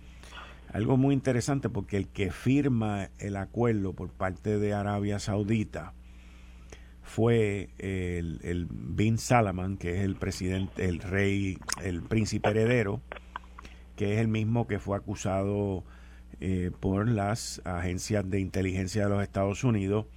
[0.71, 5.93] Algo muy interesante porque el que firma el acuerdo por parte de Arabia Saudita
[7.01, 13.01] fue el, el Bin Salman, que es el presidente, el rey, el príncipe heredero,
[13.95, 15.83] que es el mismo que fue acusado
[16.39, 20.07] eh, por las agencias de inteligencia de los Estados Unidos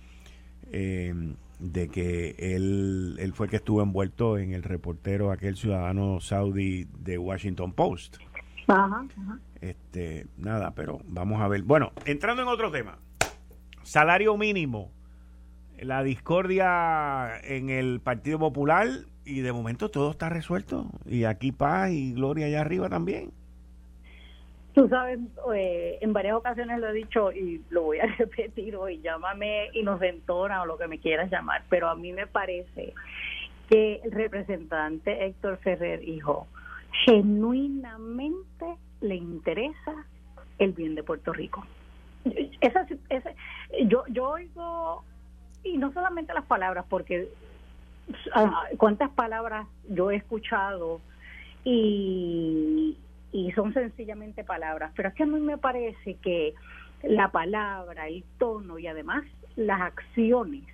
[0.72, 1.14] eh,
[1.58, 6.86] de que él, él fue el que estuvo envuelto en el reportero aquel ciudadano saudí
[6.98, 8.16] de Washington Post.
[8.66, 9.06] Ajá,
[9.60, 11.62] Este, nada, pero vamos a ver.
[11.62, 12.98] Bueno, entrando en otro tema.
[13.82, 14.93] Salario mínimo.
[15.80, 18.88] La discordia en el Partido Popular
[19.24, 20.86] y de momento todo está resuelto.
[21.06, 23.32] Y aquí paz y gloria allá arriba también.
[24.74, 25.20] Tú sabes,
[25.54, 30.62] eh, en varias ocasiones lo he dicho y lo voy a repetir hoy, llámame inocentona
[30.62, 32.92] o lo que me quieras llamar, pero a mí me parece
[33.70, 36.48] que el representante Héctor Ferrer, hijo,
[37.04, 40.06] genuinamente le interesa
[40.58, 41.64] el bien de Puerto Rico.
[42.60, 43.30] Esa, esa,
[43.86, 45.04] yo, yo oigo,
[45.64, 47.28] y no solamente las palabras, porque
[48.34, 51.00] ah, cuántas palabras yo he escuchado
[51.64, 52.96] y,
[53.32, 56.54] y son sencillamente palabras, pero es que a mí me parece que
[57.02, 59.24] la palabra, el tono y además
[59.56, 60.64] las acciones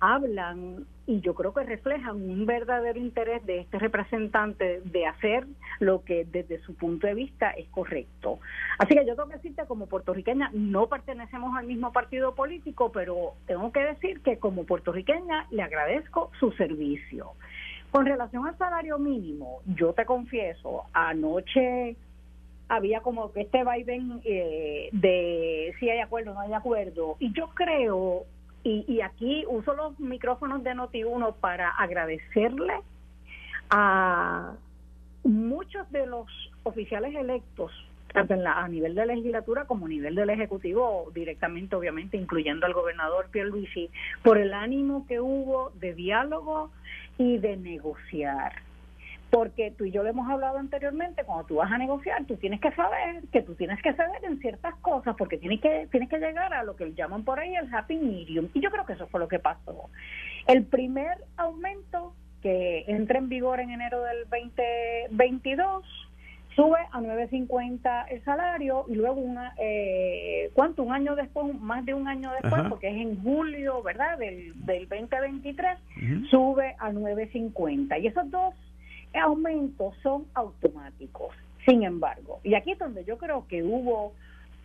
[0.00, 5.46] hablan y yo creo que reflejan un verdadero interés de este representante de hacer
[5.78, 8.40] lo que desde su punto de vista es correcto.
[8.78, 13.34] Así que yo tengo que decirte como puertorriqueña, no pertenecemos al mismo partido político, pero
[13.46, 17.32] tengo que decir que como puertorriqueña le agradezco su servicio.
[17.92, 21.96] Con relación al salario mínimo, yo te confieso, anoche
[22.68, 27.16] había como que este vaivén eh, de si hay acuerdo o no hay acuerdo.
[27.20, 28.24] Y yo creo,
[28.66, 32.80] y, y aquí uso los micrófonos de Noti1 para agradecerle
[33.70, 34.54] a
[35.22, 36.26] muchos de los
[36.64, 37.70] oficiales electos,
[38.12, 42.66] tanto en la, a nivel de legislatura como a nivel del Ejecutivo, directamente obviamente, incluyendo
[42.66, 43.88] al gobernador Pierluisi,
[44.24, 46.72] por el ánimo que hubo de diálogo
[47.18, 48.52] y de negociar
[49.30, 52.60] porque tú y yo lo hemos hablado anteriormente, cuando tú vas a negociar, tú tienes
[52.60, 56.18] que saber que tú tienes que ceder en ciertas cosas, porque tienes que, tienes que
[56.18, 58.48] llegar a lo que llaman por ahí el happy medium.
[58.54, 59.90] Y yo creo que eso fue lo que pasó.
[60.46, 65.84] El primer aumento que entra en vigor en enero del 2022
[66.54, 71.92] sube a 9.50 el salario y luego una eh, cuánto un año después más de
[71.92, 75.78] un año después porque es en julio verdad del, del 2023
[76.30, 78.54] sube a 9.50 y esos dos
[79.18, 81.34] aumentos son automáticos.
[81.66, 84.12] Sin embargo, y aquí es donde yo creo que hubo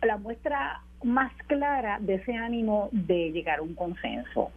[0.02, 4.50] la muestra más clara de ese ánimo de llegar a un consenso.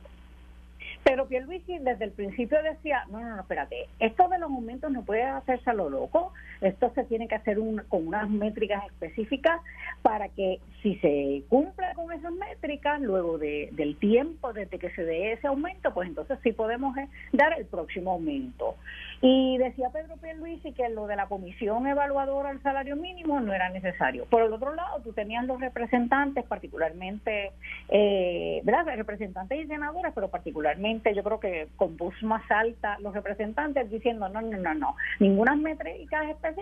[1.04, 5.04] Pero Pierluisi desde el principio decía, no, no, no, espérate, esto de los aumentos no
[5.04, 6.34] puede hacerse a lo loco,
[6.66, 7.57] esto se tiene que hacer
[7.89, 9.59] con unas métricas específicas
[10.01, 15.03] para que si se cumple con esas métricas, luego de, del tiempo desde que se
[15.03, 18.76] dé ese aumento, pues entonces sí podemos eh, dar el próximo aumento.
[19.22, 23.70] Y decía Pedro Pierluisi que lo de la comisión evaluadora al salario mínimo no era
[23.70, 24.26] necesario.
[24.26, 27.51] Por el otro lado, tú tenías los representantes, particularmente,
[27.89, 28.86] eh, ¿verdad?
[28.95, 34.30] Representantes y senadores, pero particularmente yo creo que con voz más alta los representantes diciendo
[34.30, 36.55] no, no, no, no, ninguna métricas específicas,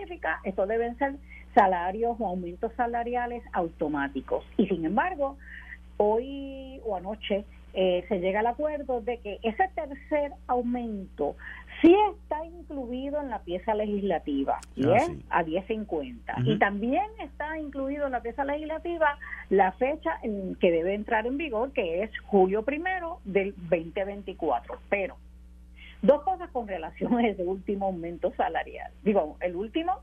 [0.44, 1.14] esto deben ser
[1.54, 4.44] salarios o aumentos salariales automáticos.
[4.56, 5.36] Y sin embargo,
[5.96, 7.44] hoy o anoche
[7.76, 11.34] eh, se llega al acuerdo de que ese tercer aumento
[11.82, 17.58] sí está incluido en la pieza legislativa y ah, es a 10.50 y también está
[17.58, 19.18] incluido en la pieza legislativa
[19.50, 25.16] la fecha en que debe entrar en vigor que es julio primero del 2024 pero
[26.04, 28.92] dos cosas con relación a ese último aumento salarial.
[29.02, 30.00] Digo el último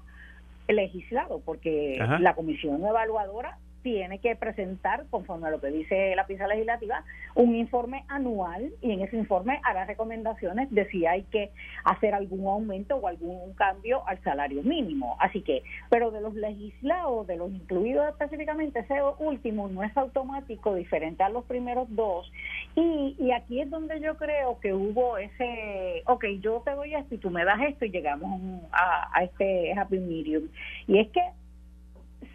[0.68, 6.48] legislado porque la comisión evaluadora tiene que presentar, conforme a lo que dice la pieza
[6.48, 7.04] legislativa,
[7.36, 11.52] un informe anual y en ese informe hará recomendaciones de si hay que
[11.84, 15.18] hacer algún aumento o algún cambio al salario mínimo.
[15.20, 20.76] Así que, pero de los legislados, de los incluidos específicamente, ese último no es automático,
[20.76, 22.32] diferente a los primeros dos.
[22.76, 27.16] Y, y aquí es donde yo creo que hubo ese, ok, yo te doy esto
[27.16, 30.48] y tú me das esto y llegamos a, a este happy medium.
[30.88, 31.22] Y es que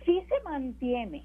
[0.05, 1.24] si se mantiene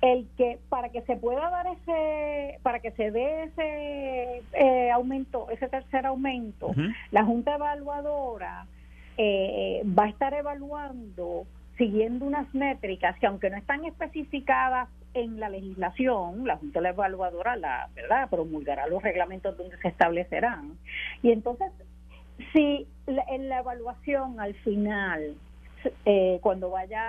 [0.00, 5.48] el que para que se pueda dar ese para que se dé ese eh, aumento
[5.50, 6.74] ese tercer aumento
[7.10, 8.66] la junta evaluadora
[9.16, 11.46] eh, va a estar evaluando
[11.78, 17.88] siguiendo unas métricas que aunque no están especificadas en la legislación la junta evaluadora la
[17.94, 20.76] verdad promulgará los reglamentos donde se establecerán.
[21.22, 21.72] Y entonces
[22.52, 25.36] si en la evaluación al final
[26.04, 27.00] eh, cuando vaya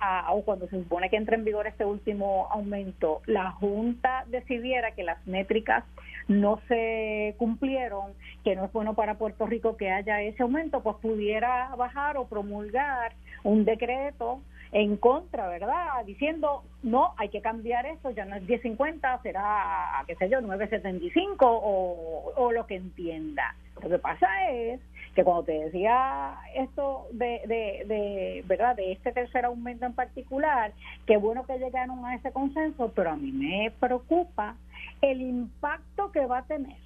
[0.00, 4.92] a, o cuando se supone que entre en vigor este último aumento, la Junta decidiera
[4.92, 5.84] que las métricas
[6.28, 8.12] no se cumplieron,
[8.44, 12.26] que no es bueno para Puerto Rico que haya ese aumento, pues pudiera bajar o
[12.26, 13.12] promulgar
[13.44, 14.40] un decreto
[14.72, 16.04] en contra, ¿verdad?
[16.04, 21.36] Diciendo, no, hay que cambiar eso, ya no es 10.50, será, qué sé yo, 9.75
[21.40, 23.54] o, o lo que entienda.
[23.82, 24.80] Lo que pasa es
[25.16, 27.40] que cuando te decía esto de,
[27.88, 30.72] de, verdad de este tercer aumento en particular,
[31.06, 34.56] qué bueno que llegaron a ese consenso, pero a mí me preocupa
[35.00, 36.76] el impacto que va a tener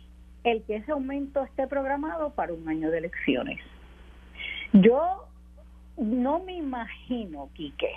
[0.45, 3.59] el que ese aumento esté programado para un año de elecciones.
[4.73, 5.27] Yo
[5.97, 7.93] no me imagino, Quique,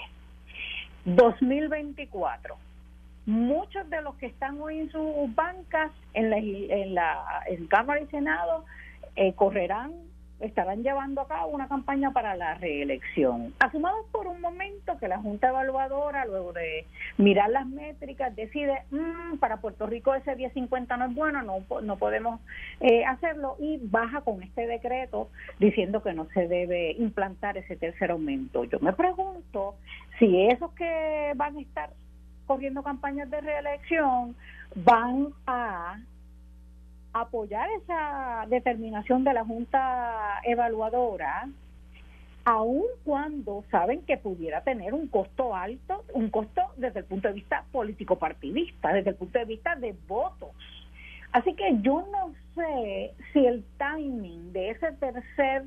[1.05, 2.57] 2024
[3.25, 8.01] muchos de los que están hoy en sus bancas en la, en la en Cámara
[8.01, 8.65] y Senado
[9.15, 9.93] eh, correrán
[10.39, 13.53] estarán llevando a cabo una campaña para la reelección.
[13.59, 16.85] Asumamos por un momento que la Junta Evaluadora, luego de
[17.17, 21.97] mirar las métricas, decide, mm, para Puerto Rico ese 1050 no es bueno, no, no
[21.97, 22.41] podemos
[22.79, 25.29] eh, hacerlo y baja con este decreto
[25.59, 28.65] diciendo que no se debe implantar ese tercer aumento.
[28.65, 29.75] Yo me pregunto
[30.19, 31.89] si esos que van a estar
[32.45, 34.35] corriendo campañas de reelección
[34.75, 35.99] van a
[37.13, 41.47] apoyar esa determinación de la Junta Evaluadora,
[42.45, 47.35] aun cuando saben que pudiera tener un costo alto, un costo desde el punto de
[47.35, 50.51] vista político partidista, desde el punto de vista de votos.
[51.31, 55.63] Así que yo no sé si el timing de ese tercer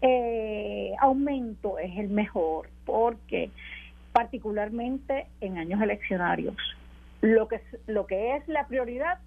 [0.00, 3.50] eh, aumento es el mejor, porque
[4.12, 6.56] particularmente en años eleccionarios,
[7.20, 9.18] lo que, lo que es la prioridad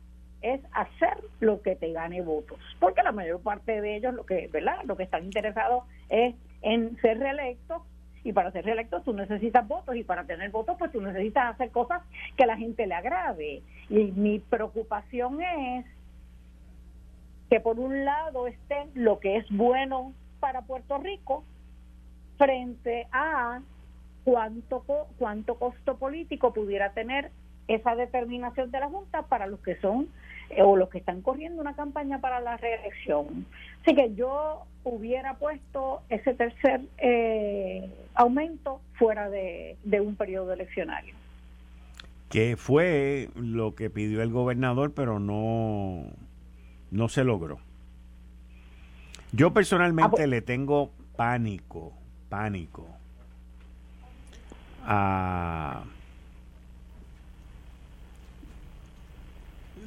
[0.54, 4.48] es hacer lo que te gane votos, porque la mayor parte de ellos lo que,
[4.54, 4.84] ¿verdad?
[4.86, 7.82] Lo que están interesados es en ser reelectos
[8.24, 11.72] y para ser reelectos tú necesitas votos y para tener votos pues tú necesitas hacer
[11.72, 12.04] cosas
[12.38, 13.64] que a la gente le agrade.
[13.90, 15.86] Y mi preocupación es
[17.50, 21.44] que por un lado esté lo que es bueno para Puerto Rico
[22.38, 23.62] frente a
[24.24, 24.84] cuánto
[25.18, 27.32] cuánto costo político pudiera tener
[27.68, 30.10] esa determinación de la Junta para los que son
[30.58, 33.46] o los que están corriendo una campaña para la reelección.
[33.82, 41.16] Así que yo hubiera puesto ese tercer eh, aumento fuera de, un periodo eleccionario.
[42.30, 46.06] Que fue lo que pidió el gobernador, pero no,
[46.92, 47.60] no se logró.
[49.32, 51.94] Yo personalmente ah, le tengo pánico,
[52.30, 52.88] pánico
[54.86, 55.84] a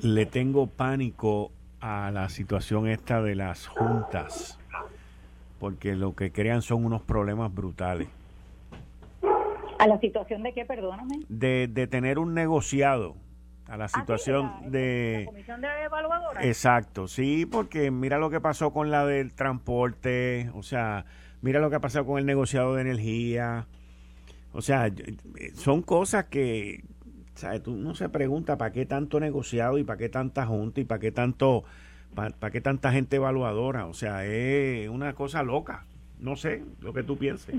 [0.03, 4.59] le tengo pánico a la situación esta de las juntas,
[5.59, 8.09] porque lo que crean son unos problemas brutales.
[9.79, 11.21] ¿A la situación de qué, perdóname?
[11.29, 13.15] De, de tener un negociado,
[13.69, 15.21] a la ah, situación de...
[15.21, 16.45] La comisión de evaluadora.
[16.45, 21.05] Exacto, sí, porque mira lo que pasó con la del transporte, o sea,
[21.43, 23.67] mira lo que ha pasado con el negociado de energía,
[24.53, 24.91] o sea,
[25.55, 26.83] son cosas que,
[27.39, 27.63] ¿sabes?
[27.63, 30.99] Tú no se pregunta para qué tanto negociado y para qué tanta junta y para
[30.99, 31.65] qué tanto,
[32.15, 33.87] para, qué tanta gente evaluadora.
[33.87, 35.85] O sea, es una cosa loca.
[36.19, 37.55] No sé lo que tú pienses.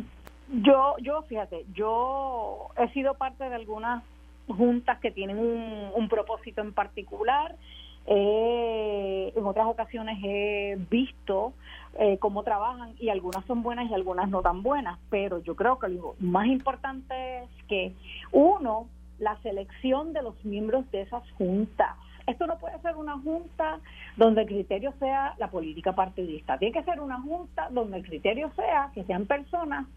[0.52, 4.04] Yo, yo, fíjate, yo he sido parte de algunas
[4.48, 7.56] juntas que tienen un, propósito en particular.
[8.06, 11.54] en otras ocasiones he visto
[12.00, 15.80] eh, cómo trabajan y algunas son buenas y algunas no tan buenas, pero yo creo
[15.80, 17.94] que lo más importante es que
[18.32, 18.88] uno
[19.20, 21.96] la selección de los miembros de esas juntas.
[22.28, 23.80] Esto no puede ser una junta
[24.16, 26.58] donde el criterio sea la política partidista.
[26.60, 29.88] Tiene que ser una junta donde el criterio sea que sean personas,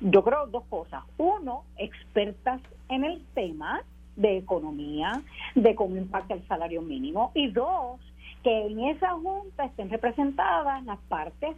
[0.00, 1.04] yo creo dos cosas.
[1.18, 3.82] Uno, expertas en el tema
[4.16, 5.22] de economía,
[5.54, 7.30] de cómo impacta el salario mínimo.
[7.34, 8.00] Y dos,
[8.42, 11.56] que en esa junta estén representadas las partes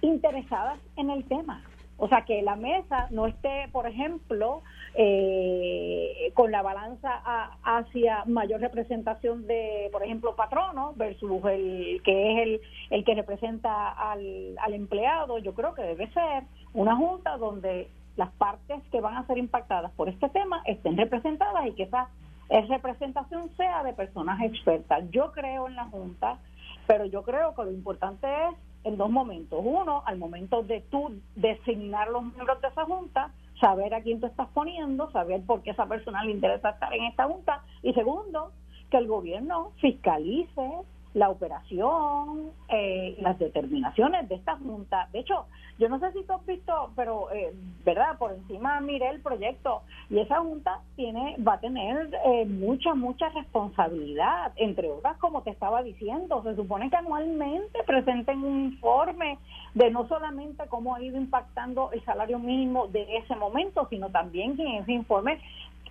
[0.00, 1.62] interesadas en el tema.
[1.96, 4.62] O sea, que la mesa no esté, por ejemplo,
[4.94, 7.22] eh, con la balanza
[7.62, 12.60] hacia mayor representación de, por ejemplo, patronos versus el que es el,
[12.90, 15.38] el que representa al, al empleado.
[15.38, 19.90] Yo creo que debe ser una junta donde las partes que van a ser impactadas
[19.92, 22.08] por este tema estén representadas y que esa
[22.68, 25.04] representación sea de personas expertas.
[25.10, 26.38] Yo creo en la Junta,
[26.86, 29.60] pero yo creo que lo importante es en dos momentos.
[29.62, 33.30] Uno, al momento de tú designar los miembros de esa Junta,
[33.60, 37.04] saber a quién tú estás poniendo, saber por qué esa persona le interesa estar en
[37.04, 37.62] esta junta.
[37.82, 38.52] Y segundo,
[38.90, 40.70] que el gobierno fiscalice
[41.14, 45.08] la operación, eh, las determinaciones de esta junta.
[45.12, 45.46] De hecho,
[45.78, 47.52] yo no sé si tú has visto, pero, eh,
[47.84, 48.18] ¿verdad?
[48.18, 53.28] Por encima miré el proyecto y esa junta tiene va a tener eh, mucha, mucha
[53.30, 56.42] responsabilidad, entre otras, como te estaba diciendo.
[56.44, 59.38] Se supone que anualmente presenten un informe
[59.74, 64.56] de no solamente cómo ha ido impactando el salario mínimo de ese momento, sino también
[64.56, 65.40] que en ese informe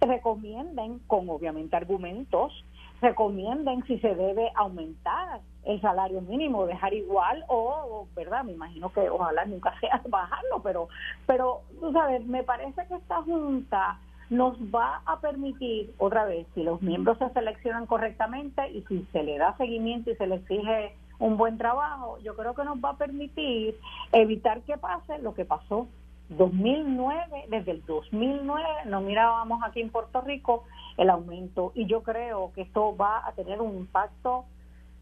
[0.01, 2.53] recomienden, con obviamente argumentos,
[3.01, 8.43] recomienden si se debe aumentar el salario mínimo, dejar igual o, ¿verdad?
[8.43, 10.87] Me imagino que ojalá nunca sea bajarlo, pero,
[11.25, 11.61] pero,
[11.93, 17.17] sabes, me parece que esta Junta nos va a permitir, otra vez, si los miembros
[17.17, 21.57] se seleccionan correctamente y si se le da seguimiento y se le exige un buen
[21.57, 23.75] trabajo, yo creo que nos va a permitir
[24.11, 25.87] evitar que pase lo que pasó
[26.29, 30.63] 2009, desde el 2009 no mirábamos aquí en Puerto Rico
[30.97, 34.45] el aumento y yo creo que esto va a tener un impacto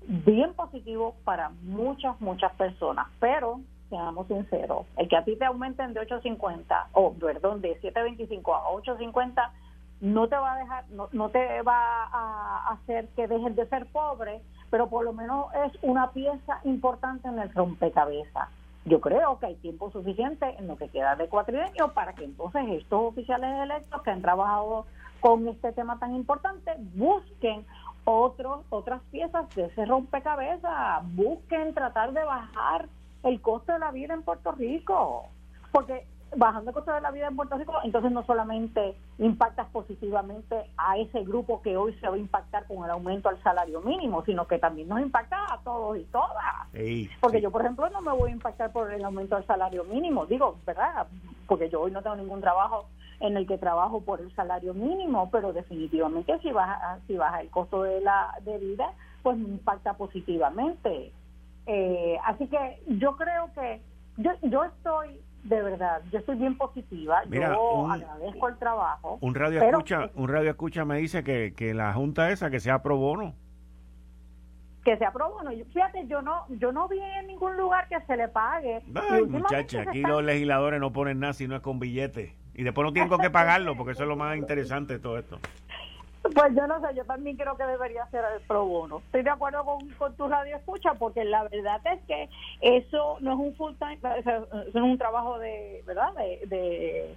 [0.08, 3.60] bien positivo para muchas, muchas personas, pero
[3.90, 8.70] seamos sinceros, el que a ti te aumenten de 8.50 o perdón, de 7.25 a
[8.72, 9.52] 8.50
[10.00, 13.88] no te va a dejar, no, no te va a hacer que dejes de ser
[13.88, 18.50] pobre, pero por lo menos es una pieza importante en el rompecabezas
[18.88, 22.64] yo creo que hay tiempo suficiente en lo que queda de cuatrienio para que entonces
[22.70, 24.86] estos oficiales electos que han trabajado
[25.20, 27.66] con este tema tan importante busquen
[28.06, 32.88] otros otras piezas de ese rompecabezas, busquen tratar de bajar
[33.24, 35.26] el costo de la vida en Puerto Rico,
[35.74, 40.70] porque bajando el costo de la vida en Puerto Rico, entonces no solamente impactas positivamente
[40.78, 44.24] a ese grupo que hoy se va a impactar con el aumento al salario mínimo,
[44.26, 46.68] sino que también nos impacta a todos y todas.
[47.22, 50.26] porque yo, por ejemplo, no me voy a impactar por el aumento al salario mínimo,
[50.26, 51.08] digo, ¿verdad?
[51.48, 52.88] Porque yo hoy no tengo ningún trabajo
[53.20, 57.50] en el que trabajo por el salario mínimo, pero definitivamente si baja, si baja el
[57.50, 58.92] costo de la de vida,
[59.24, 61.12] pues me impacta positivamente.
[61.66, 63.82] Eh, así que yo creo que
[64.18, 69.18] yo, yo estoy de verdad, yo estoy bien positiva, yo agradezco el trabajo.
[69.22, 72.82] Un radio escucha, un radio escucha me dice que, que la junta esa que sea
[72.82, 73.34] pro bono.
[74.84, 75.52] Que sea pro bono.
[75.74, 78.82] Fíjate, yo no yo no vi en ningún lugar que se le pague.
[79.10, 82.34] Ay, muchacha, aquí los legisladores no ponen nada si no es con billetes.
[82.54, 85.20] Y después no tienen con qué pagarlo, porque eso es lo más interesante de todo
[85.20, 85.40] esto.
[86.34, 89.00] Pues yo no sé, yo también creo que debería ser el pro bono.
[89.00, 92.30] Estoy de acuerdo con, con tu radio escucha porque la verdad es que
[92.62, 96.14] eso no es un full time, eso es un trabajo de, ¿verdad?
[96.16, 97.16] De,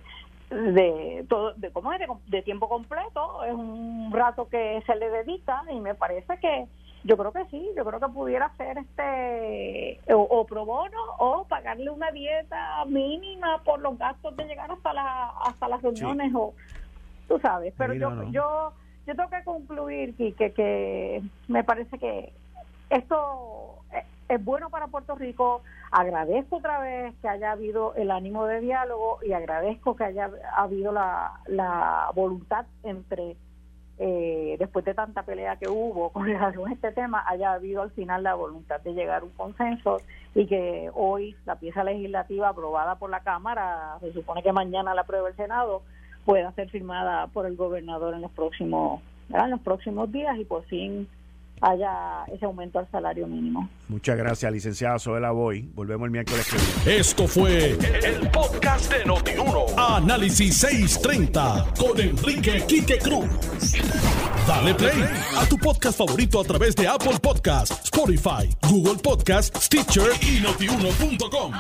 [0.51, 2.01] de, todo, de, ¿cómo es?
[2.27, 6.67] De, tiempo completo, es un rato que se le dedica y me parece que
[7.05, 11.89] yo creo que sí, yo creo que pudiera ser este o, pro bono o pagarle
[11.91, 16.53] una dieta mínima por los gastos de llegar hasta la, hasta las reuniones o
[17.27, 18.73] tú sabes, pero yo yo
[19.11, 22.33] yo tengo que concluir que, que me parece que
[22.91, 23.81] esto
[24.29, 25.63] es bueno para Puerto Rico.
[25.91, 30.93] Agradezco otra vez que haya habido el ánimo de diálogo y agradezco que haya habido
[30.93, 33.37] la, la voluntad entre,
[33.99, 37.91] eh, después de tanta pelea que hubo con relación a este tema, haya habido al
[37.91, 39.97] final la voluntad de llegar a un consenso
[40.37, 45.01] y que hoy la pieza legislativa aprobada por la Cámara, se supone que mañana la
[45.01, 45.83] aprueba el Senado,
[46.31, 50.65] pueda ser firmada por el gobernador en los próximos, en los próximos días y por
[50.67, 51.09] fin
[51.61, 53.69] haya ese aumento al salario mínimo.
[53.89, 55.69] Muchas gracias, licenciada Soela Boy.
[55.75, 56.47] Volvemos el miércoles
[56.87, 59.67] Esto fue el, podcast de Notiuno.
[59.77, 63.75] Análisis 630 con Enrique Quique Cruz.
[64.47, 65.03] Dale play
[65.37, 71.53] a tu podcast favorito a través de Apple Podcasts, Spotify, Google Podcasts, Stitcher y notiuno.com.